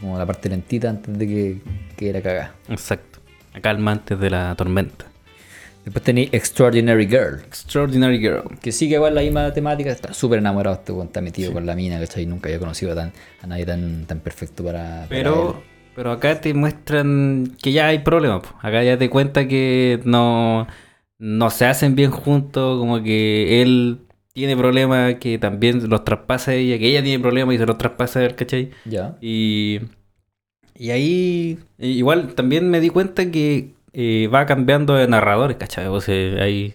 [0.00, 1.58] Como la parte lentita antes de que,
[1.96, 2.54] que era cagada.
[2.68, 3.18] Exacto.
[3.54, 5.10] La calma antes de la tormenta.
[5.84, 7.40] Después tenéis Extraordinary Girl.
[7.46, 8.42] Extraordinary Girl.
[8.60, 9.90] Que sigue igual la misma temática.
[9.90, 12.26] Está súper enamorado este weón, está metido con la mina, ¿cachai?
[12.26, 13.12] Nunca había conocido a, tan,
[13.42, 15.06] a nadie tan, tan perfecto para.
[15.08, 15.62] Pero,
[15.96, 18.42] pero acá te muestran que ya hay problemas.
[18.60, 20.66] Acá ya te cuenta que no,
[21.18, 24.00] no se hacen bien juntos, como que él
[24.32, 27.78] tiene problemas que también los traspasa a ella, que ella tiene problemas y se los
[27.78, 28.70] traspasa a él, ¿cachai?
[28.84, 29.16] Ya.
[29.20, 29.80] Y,
[30.74, 35.86] y ahí igual también me di cuenta que eh, va cambiando de narradores, ¿cachai?
[35.88, 36.74] O sea, ahí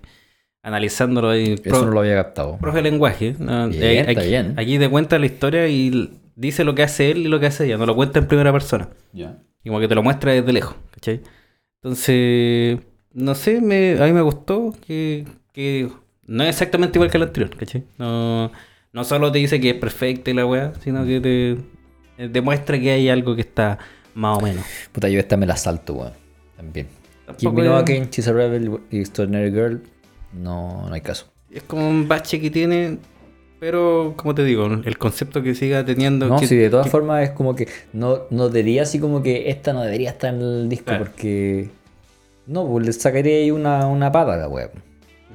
[0.64, 1.56] analizándolo ahí.
[1.64, 2.58] Eso no lo había captado.
[2.58, 3.36] profe de lenguaje.
[3.40, 3.70] ¿no?
[3.70, 4.54] Bien, Ahí- está aquí, bien.
[4.58, 7.66] aquí te cuenta la historia y dice lo que hace él y lo que hace
[7.66, 8.90] ella, no lo cuenta en primera persona.
[9.14, 9.38] Ya.
[9.64, 11.22] Y como que te lo muestra desde lejos, ¿cachai?
[11.82, 12.80] Entonces,
[13.14, 15.90] no sé, me, a mí me gustó que, que
[16.28, 17.84] no es exactamente igual que el anterior, ¿cachai?
[17.98, 18.52] No,
[18.94, 21.52] no solo te dice que es perfecta y la weá, sino que te
[22.24, 23.78] eh, demuestra que hay algo que está
[24.14, 24.64] más o menos.
[24.92, 26.14] Puta, yo esta me la salto, weón.
[26.56, 26.88] También.
[27.26, 29.82] Tampoco Me No Again, She's a Rebel y Extraordinary Girl.
[30.34, 31.32] No, no hay caso.
[31.52, 32.98] Es como un bache que tiene,
[33.60, 36.28] pero como te digo, el concepto que siga teniendo...
[36.28, 39.22] No, que- sí, de todas que- formas es como que no, no diría así como
[39.24, 41.06] que esta no debería estar en el disco Claro.
[41.06, 41.70] porque
[42.48, 44.70] No, pues le sacaría ahí una, una pata a la wea.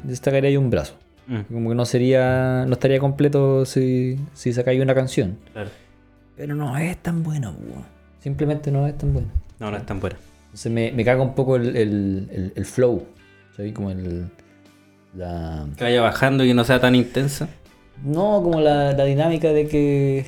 [0.07, 0.95] Le sacaría ahí un brazo.
[1.27, 2.65] Mm, Como que no sería.
[2.67, 5.39] No estaría completo si, si sacáis una canción.
[5.53, 5.71] claro.
[6.37, 7.55] Pero no es tan pues, weón.
[8.21, 9.29] Simplemente no es tan buena.
[9.59, 10.17] No, no es tan buena.
[10.47, 13.05] Entonces me, me caga un poco el, el, el, el flow.
[13.57, 13.73] ¿Sabes?
[13.75, 14.31] Como el.
[15.15, 15.67] La.
[15.77, 17.49] Que vaya bajando y que no sea tan intensa.
[18.05, 20.27] No, como la, la dinámica de que.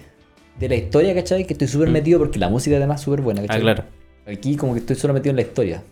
[0.59, 1.47] De la historia, ¿cachai?
[1.47, 1.93] Que estoy súper Mm.
[1.93, 3.63] metido porque la música además es súper buena, Ah, ¿cachai?
[3.63, 3.85] claro.
[4.27, 5.83] Aquí como que estoy solo metido en la historia,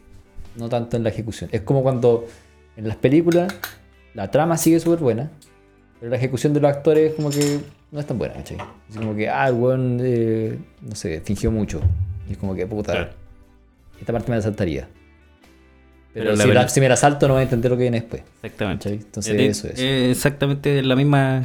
[0.56, 1.48] no tanto en la ejecución.
[1.52, 2.26] Es como cuando
[2.80, 3.52] en las películas
[4.14, 5.30] la trama sigue súper buena,
[6.00, 7.60] pero la ejecución de los actores como que
[7.92, 8.56] no es tan buena, ¿cachai?
[8.88, 11.80] Es como que, ah, el weón, eh, no sé, fingió mucho.
[12.28, 13.10] Y es como que, puta, Claro.
[14.00, 14.88] esta parte me la saltaría.
[16.12, 18.00] Pero, Pero si, la- si me la salto no voy a entender lo que viene
[18.00, 18.22] después.
[18.42, 18.84] Exactamente.
[18.90, 19.04] ¿cachai?
[19.06, 19.78] Entonces Eh, eso es.
[19.78, 21.44] eh, exactamente la misma.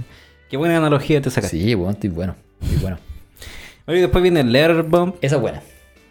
[0.49, 1.51] Qué buena analogía te sacas.
[1.51, 2.36] Sí, bueno, estoy bueno.
[2.61, 2.97] Estoy bueno.
[3.88, 5.15] Oye, después viene Letterbomb.
[5.21, 5.61] Esa es buena.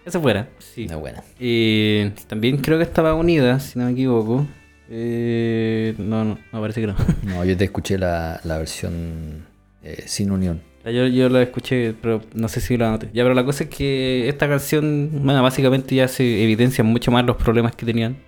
[0.04, 0.48] Esa fuera.
[0.58, 0.84] Sí.
[0.84, 1.24] Esa es buena.
[1.40, 4.46] Y también creo que estaba unida, si no me equivoco.
[4.90, 6.94] Eh, no, no, no, parece que no.
[7.24, 9.46] No, yo te escuché la, la versión
[9.82, 10.60] eh, sin unión.
[10.84, 13.08] Yo, yo la escuché, pero no sé si la anoté.
[13.14, 17.24] Ya, pero la cosa es que esta canción, bueno, básicamente ya se evidencian mucho más
[17.24, 18.18] los problemas que tenían.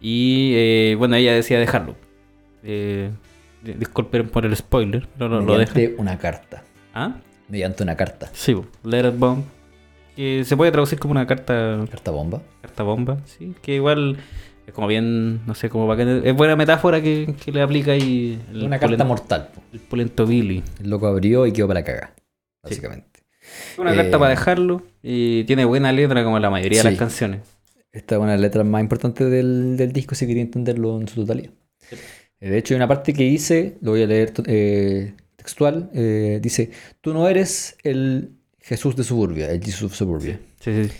[0.00, 1.96] Y eh, bueno, ella decía dejarlo.
[2.62, 3.10] Eh,
[3.64, 5.74] di- disculpen por el spoiler, pero lo, lo deja.
[5.74, 6.62] mediante una carta.
[6.94, 7.16] ¿Ah?
[7.48, 8.30] Mediante una carta.
[8.32, 9.42] Sí, po, Let It Bomb.
[10.14, 12.40] Que se puede traducir como una carta, Carta bomba.
[12.62, 13.52] carta bomba, sí.
[13.62, 14.18] Que igual
[14.66, 16.22] es como bien, no sé, como bacán.
[16.24, 19.48] Es buena metáfora que, que le aplica el, Una carta mortal.
[19.54, 19.62] po.
[19.72, 20.62] el pulento Billy.
[20.80, 22.14] El loco abrió y quedó para la caga.
[22.62, 23.20] Básicamente.
[23.78, 26.88] Una Eh, carta para dejarlo y tiene buena letra como la mayoría de Sí.
[26.90, 27.40] las canciones.
[27.92, 31.06] Esta es una de las letras más importantes del, del disco si quería entenderlo en
[31.08, 31.50] su totalidad.
[31.78, 31.96] Sí.
[32.40, 36.40] Eh, De hecho, hay una parte que dice, lo voy a leer eh, textual, eh,
[36.42, 40.40] dice, tú no eres el Jesús de Suburbia, el Jesus of Suburbia.
[40.60, 40.90] Sí, sí.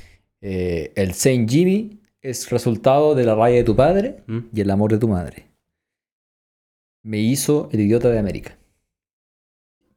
[0.42, 4.38] Eh, el Saint Jimmy es resultado de la raya de tu padre ¿Mm?
[4.52, 5.46] y el amor de tu madre.
[7.02, 8.56] Me hizo el idiota de América.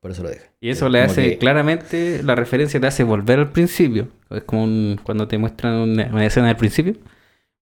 [0.02, 0.46] Por eso lo deja.
[0.60, 4.10] Y eso le hace, que- claramente, la referencia te hace volver al principio.
[4.30, 6.96] Es como un- cuando te muestran una, una escena del principio.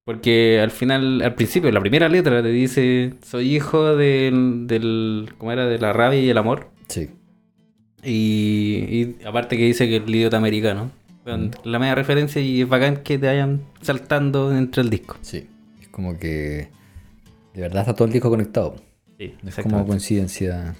[0.03, 5.51] Porque al final, al principio, la primera letra te dice, soy hijo del, del ¿cómo
[5.51, 5.65] era?
[5.67, 6.67] De la rabia y el amor.
[6.87, 7.09] Sí.
[8.03, 10.91] Y, y aparte que dice que el idiota americano.
[11.25, 15.17] Bueno, La media referencia y es bacán que te vayan saltando entre el disco.
[15.21, 15.47] Sí.
[15.81, 16.69] Es como que
[17.53, 18.75] de verdad está todo el disco conectado.
[19.17, 20.75] Sí, es como coincidencia.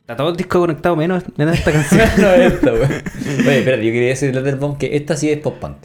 [0.00, 2.08] Está todo el disco conectado menos, menos esta canción.
[2.18, 2.82] no esta, güey.
[2.82, 5.76] Oye, espera, yo quería decir Letterbomb que esta sí es pop punk.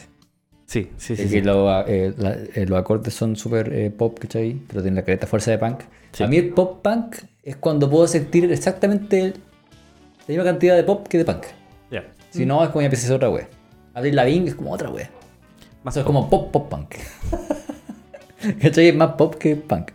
[0.65, 1.24] Sí, sí, sí.
[1.24, 1.36] Es sí.
[1.36, 4.53] que lo- eh, la- eh, los acordes son súper eh, pop, ¿cachai?
[4.67, 5.82] Pero tienen la careta fuerza de punk.
[6.11, 6.24] Sí.
[6.24, 9.34] A mí el pop punk es cuando puedo sentir exactamente
[10.20, 11.43] la misma cantidad de pop que de punk.
[11.91, 12.03] Ya.
[12.30, 13.47] Si no, es como ya empieza a otra wea.
[14.00, 15.10] Abril Lavigne es como otra wea.
[15.84, 16.95] Más Eso es como pop, pop punk.
[18.62, 18.88] ¿Cachai?
[18.89, 19.91] Es más pop que punk.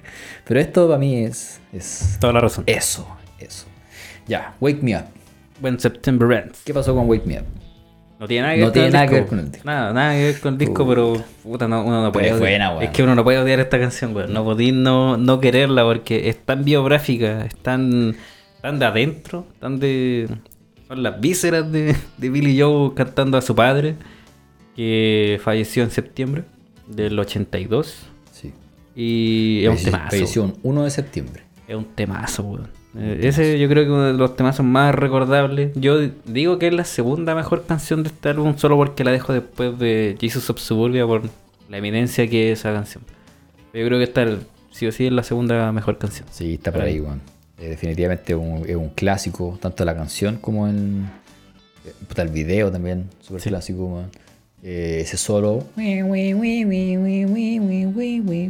[0.46, 2.64] Pero esto para mí es, es Toda la razón.
[2.66, 3.06] eso,
[3.38, 3.66] eso.
[4.26, 5.04] Ya, Wake Me Up.
[5.62, 6.60] When September Ends.
[6.64, 7.46] ¿Qué pasó con Wake Me Up?
[8.18, 9.24] No tiene nada que No ver, tiene con, nada el que disco.
[9.24, 9.66] ver con el disco.
[9.66, 10.88] Nada, nada que ver con el disco, Puta.
[10.88, 12.28] pero puta, no, uno no puede.
[12.28, 12.82] Es buena, weón.
[12.82, 14.32] Es que uno no puede odiar esta canción, weón.
[14.32, 18.16] No podéis no, no quererla porque es tan biográfica, es tan,
[18.60, 20.28] tan de adentro, tan de.
[20.88, 23.96] Son las vísceras de, de Billy Joe cantando a su padre,
[24.76, 26.44] que falleció en septiembre
[26.86, 28.06] del 82.
[28.32, 28.52] Sí.
[28.94, 30.10] Y es un temazo.
[30.10, 31.42] Falleció un 1 de septiembre.
[31.66, 32.68] Es un temazo, weón.
[32.96, 35.72] Eh, Ese yo creo que uno de los temazos más recordables.
[35.74, 39.32] Yo digo que es la segunda mejor canción de este álbum solo porque la dejo
[39.32, 41.22] después de Jesus of Suburbia por
[41.68, 43.02] la eminencia que es esa canción.
[43.72, 44.38] Pero yo creo que esta
[44.70, 46.28] sí o sí es la segunda mejor canción.
[46.30, 47.00] Sí, está por ahí.
[47.00, 47.20] weón.
[47.58, 51.02] Eh, definitivamente es un, es un clásico, tanto la canción como el,
[51.86, 53.48] eh, el video también, súper Sí.
[53.50, 54.04] clásico.
[54.66, 55.64] Eh, ese solo.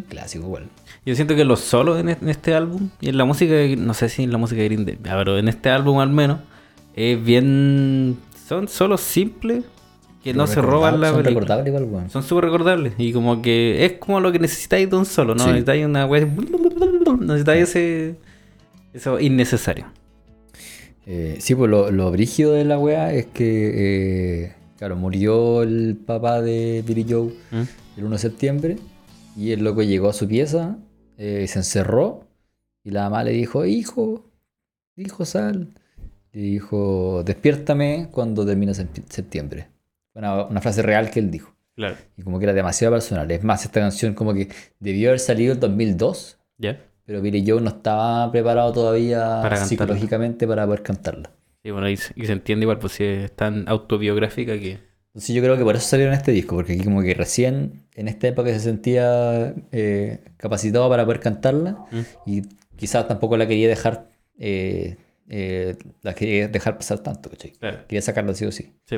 [0.09, 0.65] Clásico, igual.
[1.05, 4.09] Yo siento que los solos en, en este álbum y en la música, no sé
[4.09, 6.39] si en la música de Green Day, ya, pero en este álbum al menos,
[6.95, 8.17] es bien.
[8.47, 9.65] Son solos simples
[10.23, 11.47] que no se roban la Son película.
[11.57, 12.11] recordables igual.
[12.11, 12.93] Son súper recordables.
[12.97, 15.41] Y como que es como lo que necesitáis de un solo, ¿no?
[15.43, 15.47] Sí.
[15.49, 16.27] Necesitáis una wea.
[17.21, 18.15] Necesitáis ese.
[18.95, 19.87] Eso innecesario.
[21.07, 25.97] Eh, sí, pues lo, lo brígido de la weá es que, eh, claro, murió el
[25.97, 27.63] papá de Billy Joe ¿Mm?
[27.99, 28.77] el 1 de septiembre
[29.37, 30.79] y el loco llegó a su pieza,
[31.19, 32.27] eh, se encerró
[32.83, 34.25] y la mamá le dijo, hijo,
[34.97, 35.75] hijo, sal.
[36.33, 39.69] Le dijo, despiértame cuando termine sep- septiembre.
[40.15, 41.55] Una, una frase real que él dijo.
[41.77, 41.97] Claro.
[42.17, 43.31] Y como que era demasiado personal.
[43.31, 44.49] Es más, esta canción como que
[44.81, 46.81] debió haber salido en 2002, ¿Ya?
[47.07, 51.31] Pero Billy Joe no estaba preparado todavía Para psicológicamente para poder cantarla.
[51.63, 54.79] Sí, bueno, y, se- y se entiende igual, pues si es tan autobiográfica que.
[55.09, 58.09] Entonces yo creo que por eso salieron este disco, porque aquí como que recién en
[58.09, 62.01] esta época se sentía eh, capacitado para poder cantarla Mm.
[62.27, 62.43] y
[62.77, 64.97] quizás tampoco la quería dejar eh,
[65.29, 67.53] eh, la quería dejar pasar tanto, ¿cachai?
[67.53, 67.79] Claro.
[67.87, 68.73] Quería sacarla sí o sí.
[68.87, 68.97] Sí.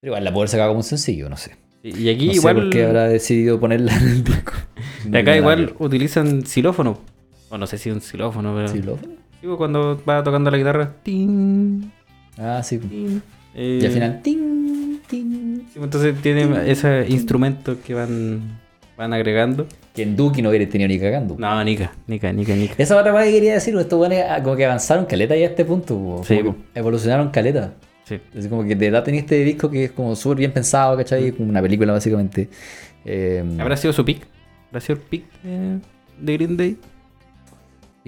[0.00, 1.52] Pero igual la poder sacar como un sencillo, no sé.
[1.84, 2.54] Y aquí no sé igual.
[2.56, 4.52] por qué habrá decidido ponerla en el disco.
[5.06, 7.00] de acá igual utilizan xilófono.
[7.50, 8.68] O no sé si un xilófono, pero.
[8.68, 8.98] ¿Sí, lo-
[9.40, 10.94] Digo, cuando va tocando la guitarra.
[11.02, 11.92] tin,
[12.36, 12.78] Ah, sí.
[12.78, 13.22] tin,
[13.54, 15.60] eh, Y al final, ting, ting.
[15.72, 18.58] sí, Entonces tiene esos instrumentos que van,
[18.96, 19.66] van agregando.
[19.94, 21.36] Que en Duki no hubiera tenido ni cagando.
[21.38, 22.74] No, Nika, Nika, Nika, Nika.
[22.78, 25.64] Esa otra cosa que quería decir, estos buenos como que avanzaron caleta ya a este
[25.64, 26.20] punto.
[26.24, 26.40] Sí,
[26.74, 27.74] evolucionaron caleta.
[28.04, 28.18] Sí.
[28.36, 31.30] Así como que de verdad tenía este disco que es como súper bien pensado, ¿cachai?
[31.32, 32.48] Como una película básicamente.
[33.04, 34.26] Eh, ¿Habrá sido su pick?
[34.68, 35.78] ¿Habrá sido el pick de,
[36.20, 36.76] de Green Day?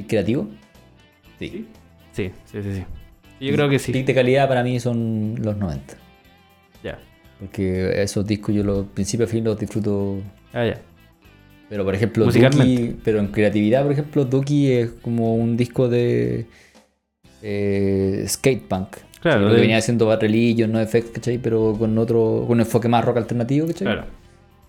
[0.01, 0.49] ¿Y creativo?
[1.39, 1.67] Sí.
[2.13, 2.73] Sí, sí, sí.
[2.75, 2.85] sí.
[3.47, 3.93] Yo creo que sí.
[3.93, 5.95] Pick de calidad para mí son los 90.
[6.83, 6.99] Ya.
[7.39, 10.19] Porque esos discos yo los principio a fin los disfruto.
[10.53, 10.81] Ah, ya.
[11.71, 12.27] Pero por ejemplo.
[12.27, 16.47] Duki, pero en creatividad, por ejemplo, Duki es como un disco de
[17.43, 18.97] eh, skate punk.
[19.21, 21.39] Claro, lo que de- venía haciendo Bad Religion, no Effect, ¿cachai?
[21.39, 23.87] Pero con otro, con un enfoque más rock alternativo, ¿cachai?
[23.87, 24.05] Claro.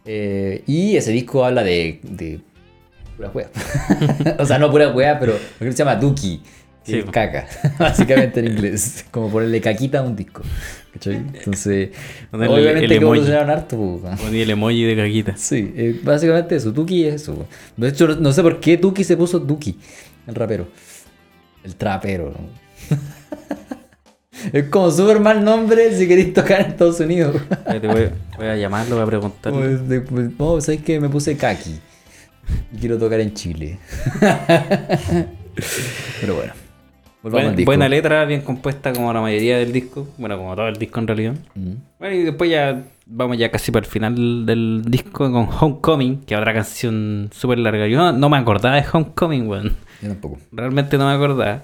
[0.06, 2.40] Eh, y ese disco habla de, de
[3.30, 4.36] pura wea.
[4.40, 6.42] o sea, no pura wea, pero lo que se llama Duki.
[6.84, 7.46] Sí, es caca,
[7.80, 9.06] básicamente en inglés.
[9.12, 10.42] Como ponerle caquita a un disco.
[10.94, 11.18] ¿Cachai?
[11.18, 11.90] Entonces,
[12.32, 13.06] Ponerle obviamente el que emoji.
[13.20, 14.02] evolucionaron harto.
[14.32, 15.38] el emoji de caquita.
[15.38, 16.72] Sí, eh, básicamente eso.
[16.72, 17.46] Duki es eso.
[17.78, 19.78] De hecho, no- no sé por qué Duki se puso Duki,
[20.28, 20.68] el rapero.
[21.64, 22.34] El trapero.
[24.54, 27.36] es como súper mal nombre si queréis tocar en Estados Unidos.
[27.84, 29.60] Voy, voy a llamarlo, voy a preguntarle.
[29.60, 31.80] Pues, de- pues, no, ¿sabes que Me puse Kaki.
[32.80, 33.80] Quiero tocar en Chile.
[36.22, 36.54] Pero bueno.
[37.24, 40.08] Buena, letra, bien compuesta como la mayoría del disco.
[40.18, 41.36] Bueno, como todo el disco en realidad.
[41.54, 41.74] Mm.
[42.00, 46.34] Bueno, y después ya vamos ya casi para el final del disco con Homecoming, que
[46.34, 47.88] es otra canción súper larga.
[47.88, 49.76] Yo no, no me acordaba de Homecoming, weón.
[50.02, 50.40] Yo tampoco.
[50.52, 51.64] Realmente no me acordaba.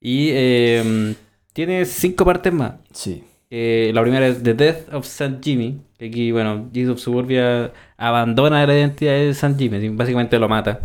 [0.00, 1.14] Y eh,
[1.54, 2.74] tiene cinco partes más.
[2.92, 3.24] Sí.
[3.50, 5.38] Eh, la primera es The Death of St.
[5.42, 5.80] Jimmy.
[6.00, 9.54] Que aquí, bueno, Jesus Suburbia abandona la identidad de St.
[9.58, 9.90] Jimmy.
[9.90, 10.80] Básicamente lo mata.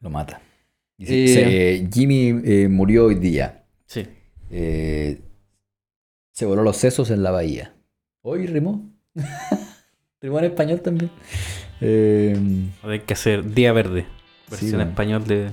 [0.00, 0.40] Lo mata.
[0.96, 1.78] Dice, Eh.
[1.80, 3.64] se- Jimmy eh, murió hoy día.
[3.86, 4.06] Sí.
[4.52, 5.18] Eh,
[6.30, 7.74] se voló los sesos en la bahía.
[8.20, 8.88] Hoy rimó.
[10.20, 11.10] rimó en español también.
[11.80, 14.06] Hay que hacer Día Verde.
[14.48, 14.90] Versión Sí, bueno.
[14.90, 15.48] español de.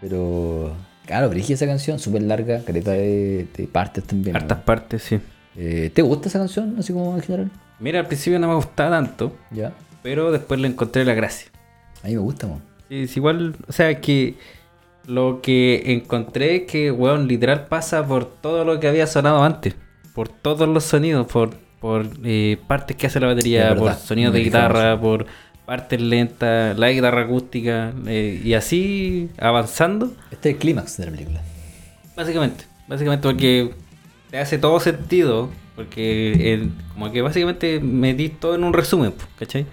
[0.00, 0.74] pero,
[1.06, 4.32] claro, pero esa canción, súper larga, careta de, de partes también.
[4.32, 4.40] ¿no?
[4.40, 5.20] Hartas partes, sí.
[5.54, 7.50] ¿Te gusta esa canción, así como en general?
[7.80, 9.36] Mira, al principio no me gustaba tanto.
[9.50, 9.72] Ya.
[10.02, 11.50] Pero después le encontré la gracia.
[12.02, 12.46] A mí me gusta.
[12.88, 14.34] Sí, Es igual, o sea, que
[15.06, 19.74] lo que encontré es que, weón, literal pasa por todo lo que había sonado antes.
[20.14, 21.50] Por todos los sonidos, por,
[21.80, 25.26] por eh, partes que hace la batería, por sonidos de guitarra, por
[25.64, 31.10] partes lentas, la guitarra acústica, eh, y así avanzando, Este es el clímax de la
[31.12, 31.42] película.
[32.16, 32.64] básicamente.
[32.88, 33.74] Básicamente porque
[34.30, 39.64] te hace todo sentido, porque el- como que básicamente metí todo en un resumen, ¿cachai?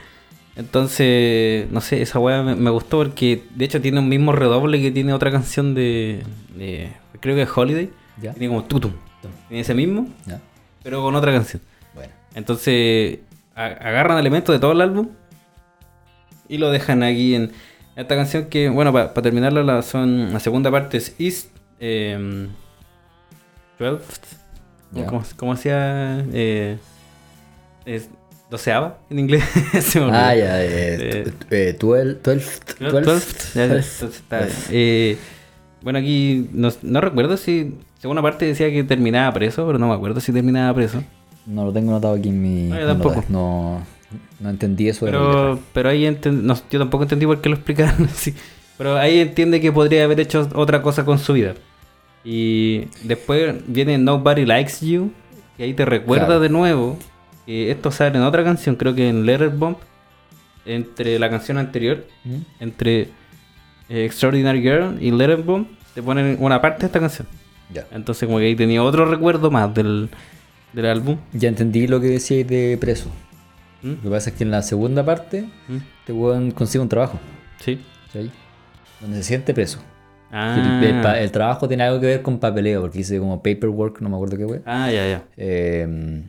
[0.55, 4.79] Entonces, no sé, esa weá me, me gustó porque de hecho tiene un mismo redoble
[4.79, 6.23] que tiene otra canción de,
[6.55, 6.91] de-
[7.21, 7.89] creo que es Holiday.
[8.21, 8.33] ¿Ya?
[8.33, 8.91] Tiene como tutum.
[9.47, 10.39] Tiene ese mismo, ¿Ya?
[10.83, 11.59] pero con otra canción.
[11.95, 12.13] Bueno.
[12.35, 13.19] Entonces,
[13.55, 15.09] a- agarran elementos de todo el álbum
[16.47, 17.51] y lo dejan aquí en
[17.95, 21.49] esta canción que, bueno, para terminarla, la, son, la segunda parte es East
[21.79, 22.47] eh,
[23.79, 24.44] 12th.
[25.05, 26.25] ¿Cómo, cómo hacía?
[26.33, 26.77] Eh,
[27.85, 28.09] es
[28.49, 29.43] doceava en inglés.
[29.81, 30.11] Se me.
[30.11, 30.63] Ah, ya.
[30.63, 34.47] Eh, Eh, tu- 12, 12, 12, 12th, ya, ya, entonces está.
[35.81, 37.75] Bueno, aquí no, no recuerdo si.
[37.99, 41.03] Segunda parte decía que terminaba preso, pero no me acuerdo si terminaba preso.
[41.45, 42.69] No lo tengo notado aquí en mi.
[42.69, 43.23] No, yo tampoco.
[43.29, 43.83] No,
[44.39, 45.11] no entendí eso de.
[45.11, 48.33] Pero, pero ahí enten- no, yo tampoco entendí por qué lo explicaron así.
[48.77, 51.53] Pero ahí entiende que podría haber hecho otra cosa con su vida.
[52.25, 55.11] Y después viene Nobody Likes You,
[55.57, 56.41] y ahí te recuerda Claro.
[56.41, 56.97] de nuevo
[57.45, 59.77] que esto sale en otra canción, creo que en Letterbomb,
[60.65, 62.35] entre la canción anterior, ¿Mm?
[62.59, 63.01] entre
[63.89, 67.27] eh, Extraordinary Girl y Letterbomb, te ponen una parte de esta canción.
[67.71, 67.85] Ya.
[67.91, 70.09] Entonces como que ahí tenía otro recuerdo más del,
[70.73, 71.17] del álbum.
[71.33, 73.09] Ya entendí lo que decíais de preso.
[73.83, 73.89] ¿Mm?
[73.91, 75.77] Lo que pasa es que en la segunda parte, ¿Mm?
[75.99, 77.19] este weón consigue un trabajo.
[77.63, 77.79] Sí.
[78.07, 78.31] ¿cachai?
[78.99, 79.79] Donde se siente preso.
[80.37, 80.81] Ah,
[81.15, 84.15] El, el trabajo tiene algo que ver con papeleo, porque dice como paperwork, no me
[84.15, 84.63] acuerdo qué weón.
[84.65, 85.23] ah ya, ya.
[85.37, 86.23] Eh,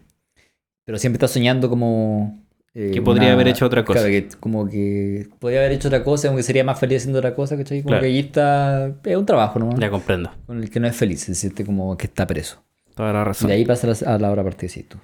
[0.84, 2.40] pero siempre está soñando como...
[2.72, 3.98] eh, Que podría haber hecho otra cosa.
[4.00, 7.18] Claro, que como que podría haber hecho otra cosa, como que sería más feliz haciendo
[7.18, 7.78] otra cosa, ¿cachai?
[7.82, 8.02] Como Claro.
[8.02, 8.94] que allí está...
[9.04, 9.76] Es un trabajo, ¿no?
[9.78, 10.30] Ya comprendo.
[10.46, 12.62] Con el que no es feliz, se siente como que está preso.
[12.94, 13.48] Toda la Y razón.
[13.48, 14.98] de ahí pasa a la, hora parte de tú.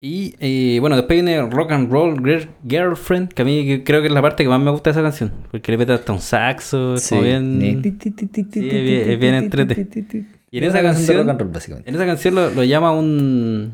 [0.00, 4.06] Y eh, bueno, después viene Rock and Roll Girl- Girlfriend, que a mí creo que
[4.06, 5.32] es la parte que más me gusta de esa canción.
[5.50, 7.60] Porque le mete hasta un saxo, es como bien...
[7.60, 7.82] Es
[8.62, 9.86] bien- es bien entrete.
[10.50, 11.90] Y en esa canción- roll, básicamente.
[11.90, 13.72] En esa canción lo, lo llama un...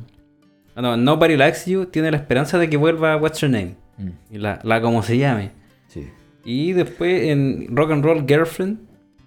[0.77, 3.75] No, Nobody Likes You tiene la esperanza de que vuelva What's Your Name.
[3.99, 5.51] Mm, Y la, la como se llame.
[5.89, 6.09] Sí.
[6.45, 8.79] Y después en Rock and Roll Girlfriend,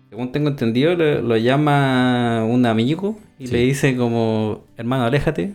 [0.09, 3.53] según tengo entendido, lo, lo llama un amigo y Sí.
[3.53, 5.53] le dice como, hermano, aléjate.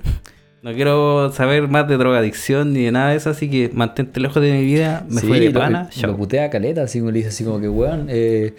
[0.62, 4.40] No quiero saber más de drogadicción ni de nada de eso, así que mantente lejos
[4.40, 5.04] de mi vida.
[5.08, 5.84] Me Sí, fue de lo- pana.
[5.84, 6.16] Lo, chao.
[6.16, 8.54] putea a caleta, así como le dice así como que, weón, eh,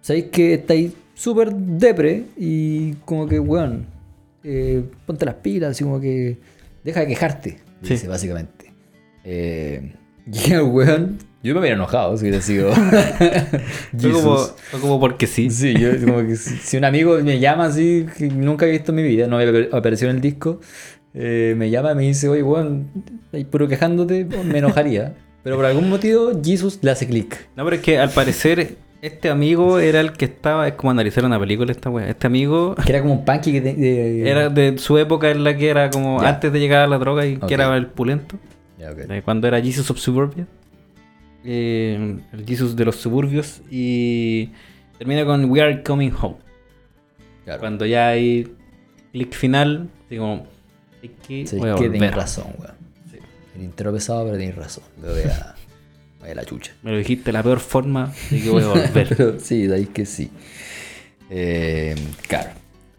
[0.00, 3.86] sabéis que estáis súper depre y como que, weón,
[4.44, 6.38] eh, ponte las pilas, así como que
[6.84, 7.94] deja de quejarte, Sí.
[7.94, 8.72] dice básicamente.
[9.24, 9.94] Eh,
[10.32, 14.36] y el weón, yo me hubiera enojado si hubiera sido Fue como,
[14.80, 15.50] como porque sí.
[15.50, 18.92] Sí, yo como que si, si un amigo me llama así, que nunca he visto
[18.92, 20.60] en mi vida, no había apare- aparecido en el disco,
[21.14, 22.88] eh, me llama y me dice, oye, weón,
[23.32, 25.14] ahí puro quejándote, me enojaría.
[25.42, 27.48] Pero por algún motivo, Jesus le hace clic.
[27.56, 31.24] No, pero es que al parecer este amigo era el que estaba, es como analizar
[31.24, 32.08] una película esta wea.
[32.08, 35.56] Este amigo Que era como un punky que de- era de su época en la
[35.56, 38.36] que era como antes de llegar a la droga y que era el pulento.
[38.78, 40.46] De cuando era Jesus of Suburbia.
[41.44, 43.62] Eh, el Jesus de los suburbios.
[43.68, 44.50] Y
[44.98, 46.36] termina con We Are Coming Home.
[47.44, 47.58] Claro.
[47.60, 48.46] Cuando ya hay
[49.12, 50.46] clic final, así como.
[51.02, 52.74] Es que Sí, que tenés razón, weón.
[53.54, 54.84] El intro pesado, pero tenés razón.
[55.00, 55.54] Me voy a,
[56.20, 56.72] voy a la chucha.
[56.82, 59.08] Me lo dijiste de la peor forma de que voy a volver.
[59.16, 60.30] Pero sí, de ahí que sí.
[61.28, 61.94] Eh,
[62.28, 62.50] claro.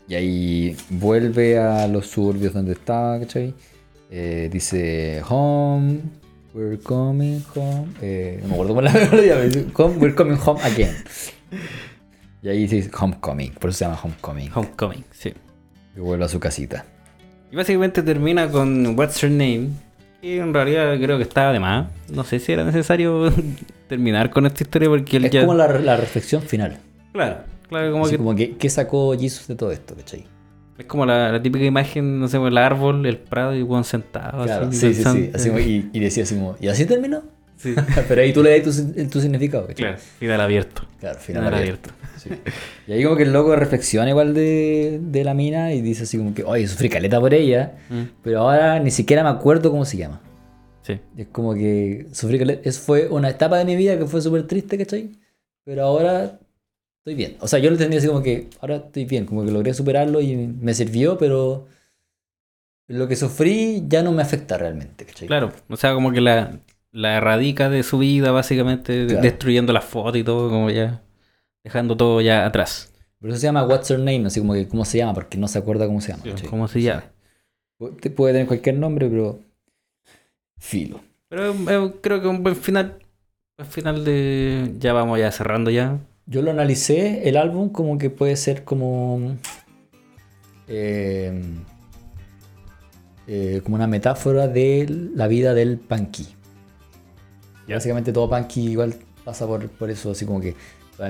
[0.08, 3.56] Y ahí vuelve a los suburbios donde estaba, ¿cachai?
[4.12, 6.02] Eh, dice home,
[6.54, 7.88] we're coming home.
[8.02, 9.38] Eh, no me acuerdo cómo la melodía,
[9.74, 10.94] home, we're coming home again.
[12.44, 14.52] Y ahí dice homecoming, por eso se llama homecoming.
[14.54, 15.34] Homecoming, sí.
[15.96, 16.86] Y vuelve a su casita.
[17.54, 19.70] Y básicamente termina con What's Your Name.
[20.24, 21.88] Que en realidad creo que estaba de más.
[22.12, 23.32] No sé si era necesario
[23.88, 25.42] terminar con esta historia porque él Es ya.
[25.42, 26.80] como la, la reflexión final.
[27.12, 30.26] Claro, claro, como Así que como que, ¿qué sacó Jesus de todo esto, cachai?
[30.80, 34.46] Es como la, la típica imagen, no sé, el árbol, el prado y Juan sentado.
[34.46, 35.32] Claro, así, sí, sí, sí.
[35.36, 37.22] Así como- y, y decía así como, ¿y así terminó?
[37.58, 37.76] Sí,
[38.08, 39.86] Pero ahí tú le das tu, tu significado, ¿cachai?
[39.86, 40.82] claro, final abierto.
[41.00, 41.90] Claro, final Final abierto.
[41.92, 42.03] abierto.
[42.24, 42.30] Sí.
[42.88, 46.18] Y ahí como que el loco reflexiona igual de, de la mina y dice así
[46.18, 49.84] como que, oye, sufrí caleta por ella, Mm, pero ahora ni siquiera me acuerdo cómo
[49.86, 50.22] se llama.
[50.84, 54.22] Sí, Es como que sufrí caleta, eso fue una etapa de mi vida que fue
[54.22, 55.12] súper triste, ¿cachai?
[55.66, 56.40] Pero ahora
[57.00, 57.36] estoy bien.
[57.40, 60.22] O sea, yo lo entendí así como que ahora estoy bien, como que logré superarlo
[60.22, 61.68] y me sirvió, pero
[62.88, 65.28] lo que sufrí ya no me afecta realmente, ¿cachai?
[65.28, 65.52] claro.
[65.70, 66.60] O sea, como que la,
[66.92, 69.22] la erradica de su vida, básicamente, Claro.
[69.22, 71.02] destruyendo las fotos y todo, como ya.
[71.64, 72.92] Dejando todo ya atrás.
[73.20, 75.48] Por eso se llama What's Her Name, así como que cómo se llama, porque no
[75.48, 76.24] se acuerda cómo se llama.
[76.50, 77.06] Como se llama.
[78.02, 79.40] Te puede tener cualquier nombre, pero.
[80.58, 81.00] Filo.
[81.30, 83.00] Pero eh, creo que un buen final.
[83.58, 84.74] Buen final de.
[84.80, 86.00] Ya vamos ya cerrando ya.
[86.26, 89.36] Yo lo analicé, el álbum, como que puede ser como.
[90.68, 91.42] eh,
[93.28, 94.86] eh, como una metáfora de
[95.16, 96.28] la vida del punky.
[97.68, 100.56] Básicamente todo punky igual pasa por, por eso, así como que.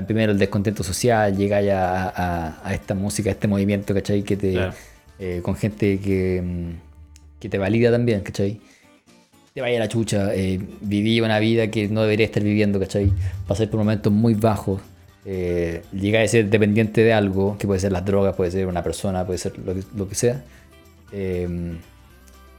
[0.06, 4.22] Primero el descontento social, llega ya a, a- esta música, a este movimiento, ¿cachai?
[4.22, 4.72] Que te, Claro.
[5.18, 6.70] eh, con gente que, mm,
[7.40, 8.60] que te valida también, ¿cachai?
[9.52, 13.12] Te vaya a la chucha, eh, viví una vida que no debería estar viviendo, ¿cachai?
[13.46, 14.80] Pasar por momentos muy bajos,
[15.26, 18.82] eh, llegar a ser dependiente de algo, que puede ser las drogas, puede ser una
[18.82, 20.42] persona, puede ser lo que, lo que sea.
[21.12, 21.76] Eh,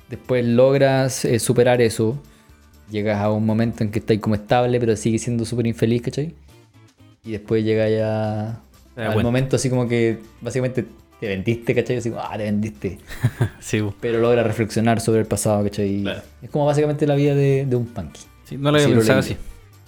[0.09, 2.17] después logras eh, superar eso,
[2.89, 6.33] llegas a un momento en que estás como estable, pero sigues siendo súper infeliz, ¿cachai?
[7.25, 8.49] Y después llega ya
[8.95, 9.23] al cuenta.
[9.23, 10.85] momento así como que básicamente
[11.19, 11.97] te vendiste, ¿cachai?
[11.97, 12.99] Así como, ah, te vendiste.
[13.59, 13.93] Sí, bu.
[13.99, 16.01] Pero logra reflexionar sobre el pasado, ¿cachai?
[16.03, 16.21] Claro.
[16.41, 18.21] Es como básicamente la vida de, de un punky.
[18.43, 19.37] Sí, no lo había Sí, pensado así.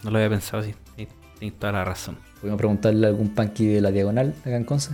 [0.04, 0.74] No lo había pensado así.
[0.98, 1.08] Sí,
[1.40, 2.18] Tienes toda la razón.
[2.42, 4.92] Podemos preguntarle a algún punky de la diagonal acá en Conce.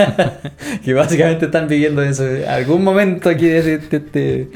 [0.84, 2.24] que básicamente están viviendo eso.
[2.48, 4.50] Algún momento aquí de este, de este,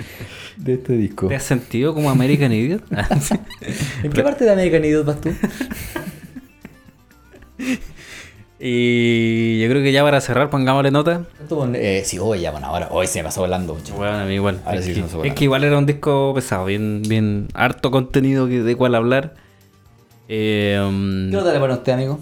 [0.57, 1.29] de este disco.
[1.29, 2.83] ¿Te has sentido como American Idiot?
[4.03, 5.31] ¿En qué parte de American Idiot vas tú?
[8.61, 11.25] y yo creo que ya para cerrar, pongámosle nota.
[11.37, 12.89] ¿Cuánto pon- eh, sí, hoy ya, bueno, ahora.
[12.91, 13.75] Hoy se me pasó volando.
[13.75, 13.95] mucho.
[13.95, 14.61] Bueno, a mí igual.
[14.65, 17.49] Ahora es, sí que, se fue es que igual era un disco pesado, bien, bien
[17.55, 19.35] harto contenido de cual hablar.
[20.29, 22.21] Eh, um, ¿Qué nota le pone a usted, amigo?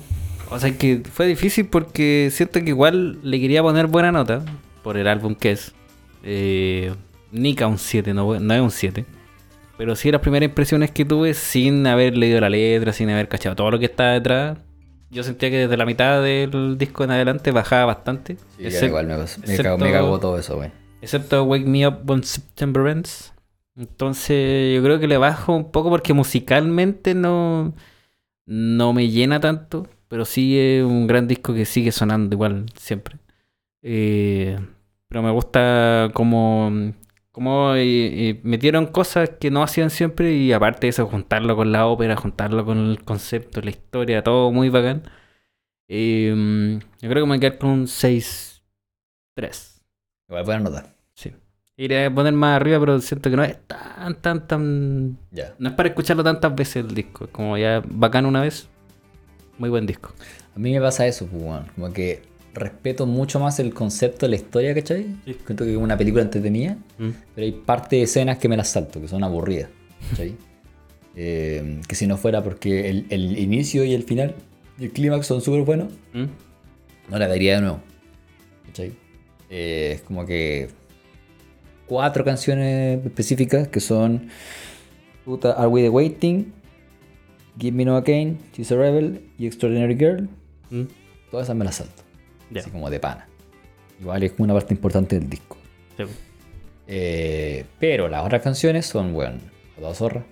[0.53, 4.43] o sea que fue difícil porque siento que igual le quería poner buena nota
[4.83, 5.73] por el álbum que es.
[6.25, 6.93] Eh,
[7.31, 9.05] Nika un 7, no, no es un 7.
[9.79, 13.55] Pero sí las primeras impresiones que tuve sin haber leído la letra, sin haber cachado
[13.57, 14.59] todo lo que está detrás.
[15.11, 18.37] Yo sentía que desde la mitad del disco en adelante bajaba bastante.
[18.57, 20.71] Sí, Excep- igual me, excepto- me cagó todo eso, güey.
[21.03, 23.33] Excepto Wake Me Up When September Ends.
[23.77, 27.73] Entonces yo creo que le bajo un poco porque musicalmente no,
[28.47, 29.87] no me llena tanto.
[30.09, 33.17] Pero sí es un gran disco que sigue sonando igual siempre.
[33.83, 34.59] Eh,
[35.09, 36.93] pero me gusta como,
[37.33, 41.87] como eh, metieron cosas que no hacían siempre y aparte de eso, juntarlo con la
[41.87, 45.03] ópera, juntarlo con el concepto, la historia, todo muy bacán.
[45.89, 48.61] Eh, yo creo que me voy a quedar con un 6-3.
[50.29, 50.95] Igual buena nota.
[51.15, 51.33] Sí.
[51.77, 55.19] Iré a poner más arriba, pero siento que no es tan, tan, tan...
[55.33, 55.55] Ya.
[55.59, 57.29] No es para escucharlo tantas veces el disco.
[57.33, 58.69] Como ya bacán una vez.
[59.59, 60.13] Muy buen disco.
[60.55, 61.67] A mí me pasa eso, pues, weón.
[61.75, 62.23] Como que
[62.55, 65.05] respeto mucho más el concepto de la historia, ¿cachai?
[65.25, 65.37] Sí.
[65.47, 67.11] Siento que es una película entretenida, Mm.
[67.35, 69.71] pero hay parte de escenas que me las salto, que son aburridas,
[70.11, 70.35] ¿cachai?
[71.17, 74.37] Eh, que si no fuera porque el, el inicio y el final
[74.79, 76.27] y el clímax son súper buenos, ¿Mm?
[77.11, 77.81] no la vería de nuevo,
[78.67, 78.93] ¿cachai?
[79.51, 80.69] Eh, es como que
[81.87, 84.29] cuatro canciones específicas que son
[85.57, 86.53] Are We the Waiting,
[87.59, 90.29] Give Me No Again, She's a Rebel y Extraordinary Girl.
[90.71, 90.85] ¿Mm?
[91.33, 92.00] Todas esas me las salto.
[92.57, 93.29] Así como de pana.
[94.01, 95.57] Igual es una parte importante del disco.
[95.97, 96.05] Sí.
[96.87, 99.39] Eh, pero las otras canciones son, bueno,
[99.77, 100.25] Toda Zorra.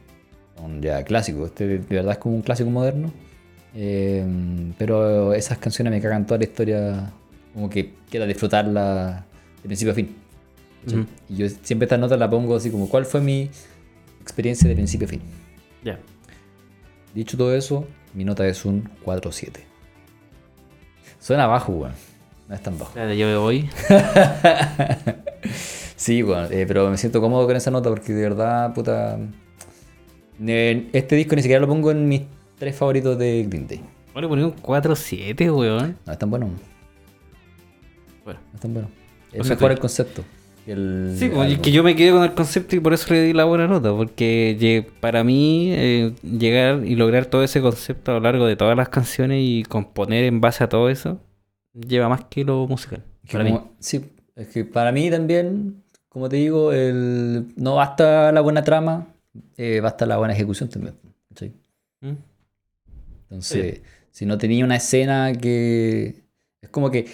[0.56, 1.48] Son ya clásicos.
[1.48, 3.12] Este de verdad es como un clásico moderno.
[3.74, 4.24] Eh,
[4.76, 7.12] pero esas canciones me cagan toda la historia.
[7.54, 9.24] Como que quiero disfrutarla
[9.62, 10.16] de principio a fin.
[11.28, 13.50] Y yo siempre estas notas la pongo así como, ¿cuál fue mi
[14.20, 15.20] experiencia de principio a fin?
[15.84, 15.98] Ya.
[17.14, 19.60] Dicho todo eso, mi nota es un 4-7.
[21.20, 21.92] Suena bajo, weón.
[22.48, 22.90] No es tan bajo.
[22.90, 23.68] Espérate, yo me voy.
[25.96, 26.46] Sí, weón.
[26.52, 29.18] eh, pero me siento cómodo con esa nota porque de verdad, puta.
[30.46, 32.22] eh, Este disco ni siquiera lo pongo en mis
[32.58, 33.80] tres favoritos de Green Day.
[34.14, 35.96] A poner un 4-7, weón.
[36.06, 36.50] No es tan bueno.
[38.24, 38.40] Bueno.
[38.50, 38.88] No es tan bueno.
[39.32, 40.24] Es O sea, mejor te- el concepto.
[40.66, 41.62] el Sí, pues, es álbum.
[41.62, 43.92] que yo me quedé con el concepto y por eso le di la buena nota,
[43.92, 48.76] porque para mí eh, llegar y lograr todo ese concepto a lo largo de todas
[48.76, 51.20] las canciones y componer en base a todo eso,
[51.86, 53.02] lleva más que lo musical.
[53.26, 53.58] Que Para mí.
[53.78, 54.04] Sí,
[54.36, 59.06] es que para mí también, como te digo, el, no basta la buena trama,
[59.56, 60.94] eh, basta la buena ejecución también.
[62.00, 62.12] ¿Mm?
[63.24, 66.22] Entonces, si no tenía una escena que.
[66.62, 67.06] Es como que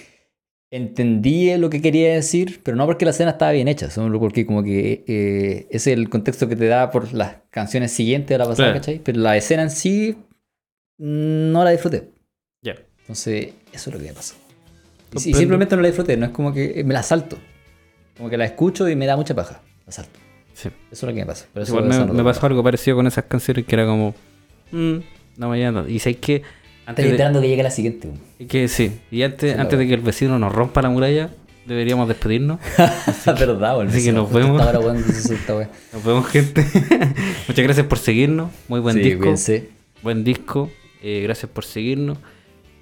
[0.70, 4.44] entendí lo que quería decir, pero no porque la escena estaba bien hecha, sino porque
[4.44, 8.44] como que eh, es el contexto que te da por las canciones siguientes a la
[8.46, 8.80] pasada, Claro.
[8.80, 9.00] ¿cachai?
[9.04, 10.16] Pero la escena en sí
[10.98, 12.08] mm, no la disfruté.
[12.62, 12.74] Ya.
[13.00, 14.34] Entonces, eso es lo que me pasó.
[15.14, 17.38] Y, simplemente no la disfruté, no es como que eh, me la salto.
[18.16, 19.60] Como que la escucho y me da mucha paja.
[19.86, 20.18] La salto.
[20.54, 20.68] Sí.
[20.68, 21.46] Eso es lo que me pasa.
[21.52, 24.14] Por eso Igual me, me pasó algo parecido con esas canciones que era como,
[24.72, 24.96] mm,
[25.36, 25.84] no me llama.
[25.88, 26.42] Y sé que
[26.86, 28.10] antes Estoy de, esperando que llegue la siguiente.
[28.38, 31.30] y que sí, y antes, Sí, antes de que el vecino nos rompa la muralla,
[31.66, 32.60] deberíamos despedirnos.
[33.08, 33.88] Es verdad, weón.
[33.88, 34.60] así que nos vemos.
[34.60, 35.70] esta hora, weón, que se hizo esta wea.
[35.92, 36.62] Nos vemos, gente.
[37.48, 38.50] Muchas gracias por seguirnos.
[38.68, 39.20] Muy buen Sí, disco.
[39.20, 39.68] cuídense.
[40.02, 40.70] Buen disco.
[41.02, 42.18] Eh, gracias por seguirnos.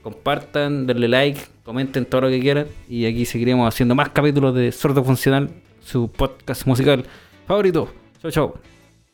[0.02, 2.66] Compartan, denle like, comenten todo lo que quieran.
[2.88, 5.50] Y aquí seguiremos haciendo más capítulos de Sordo Funcional,
[5.80, 7.04] su podcast musical
[7.46, 7.88] favorito.
[8.20, 8.54] Chau, chau.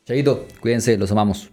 [0.05, 1.51] Chaito, cuídense, los amamos.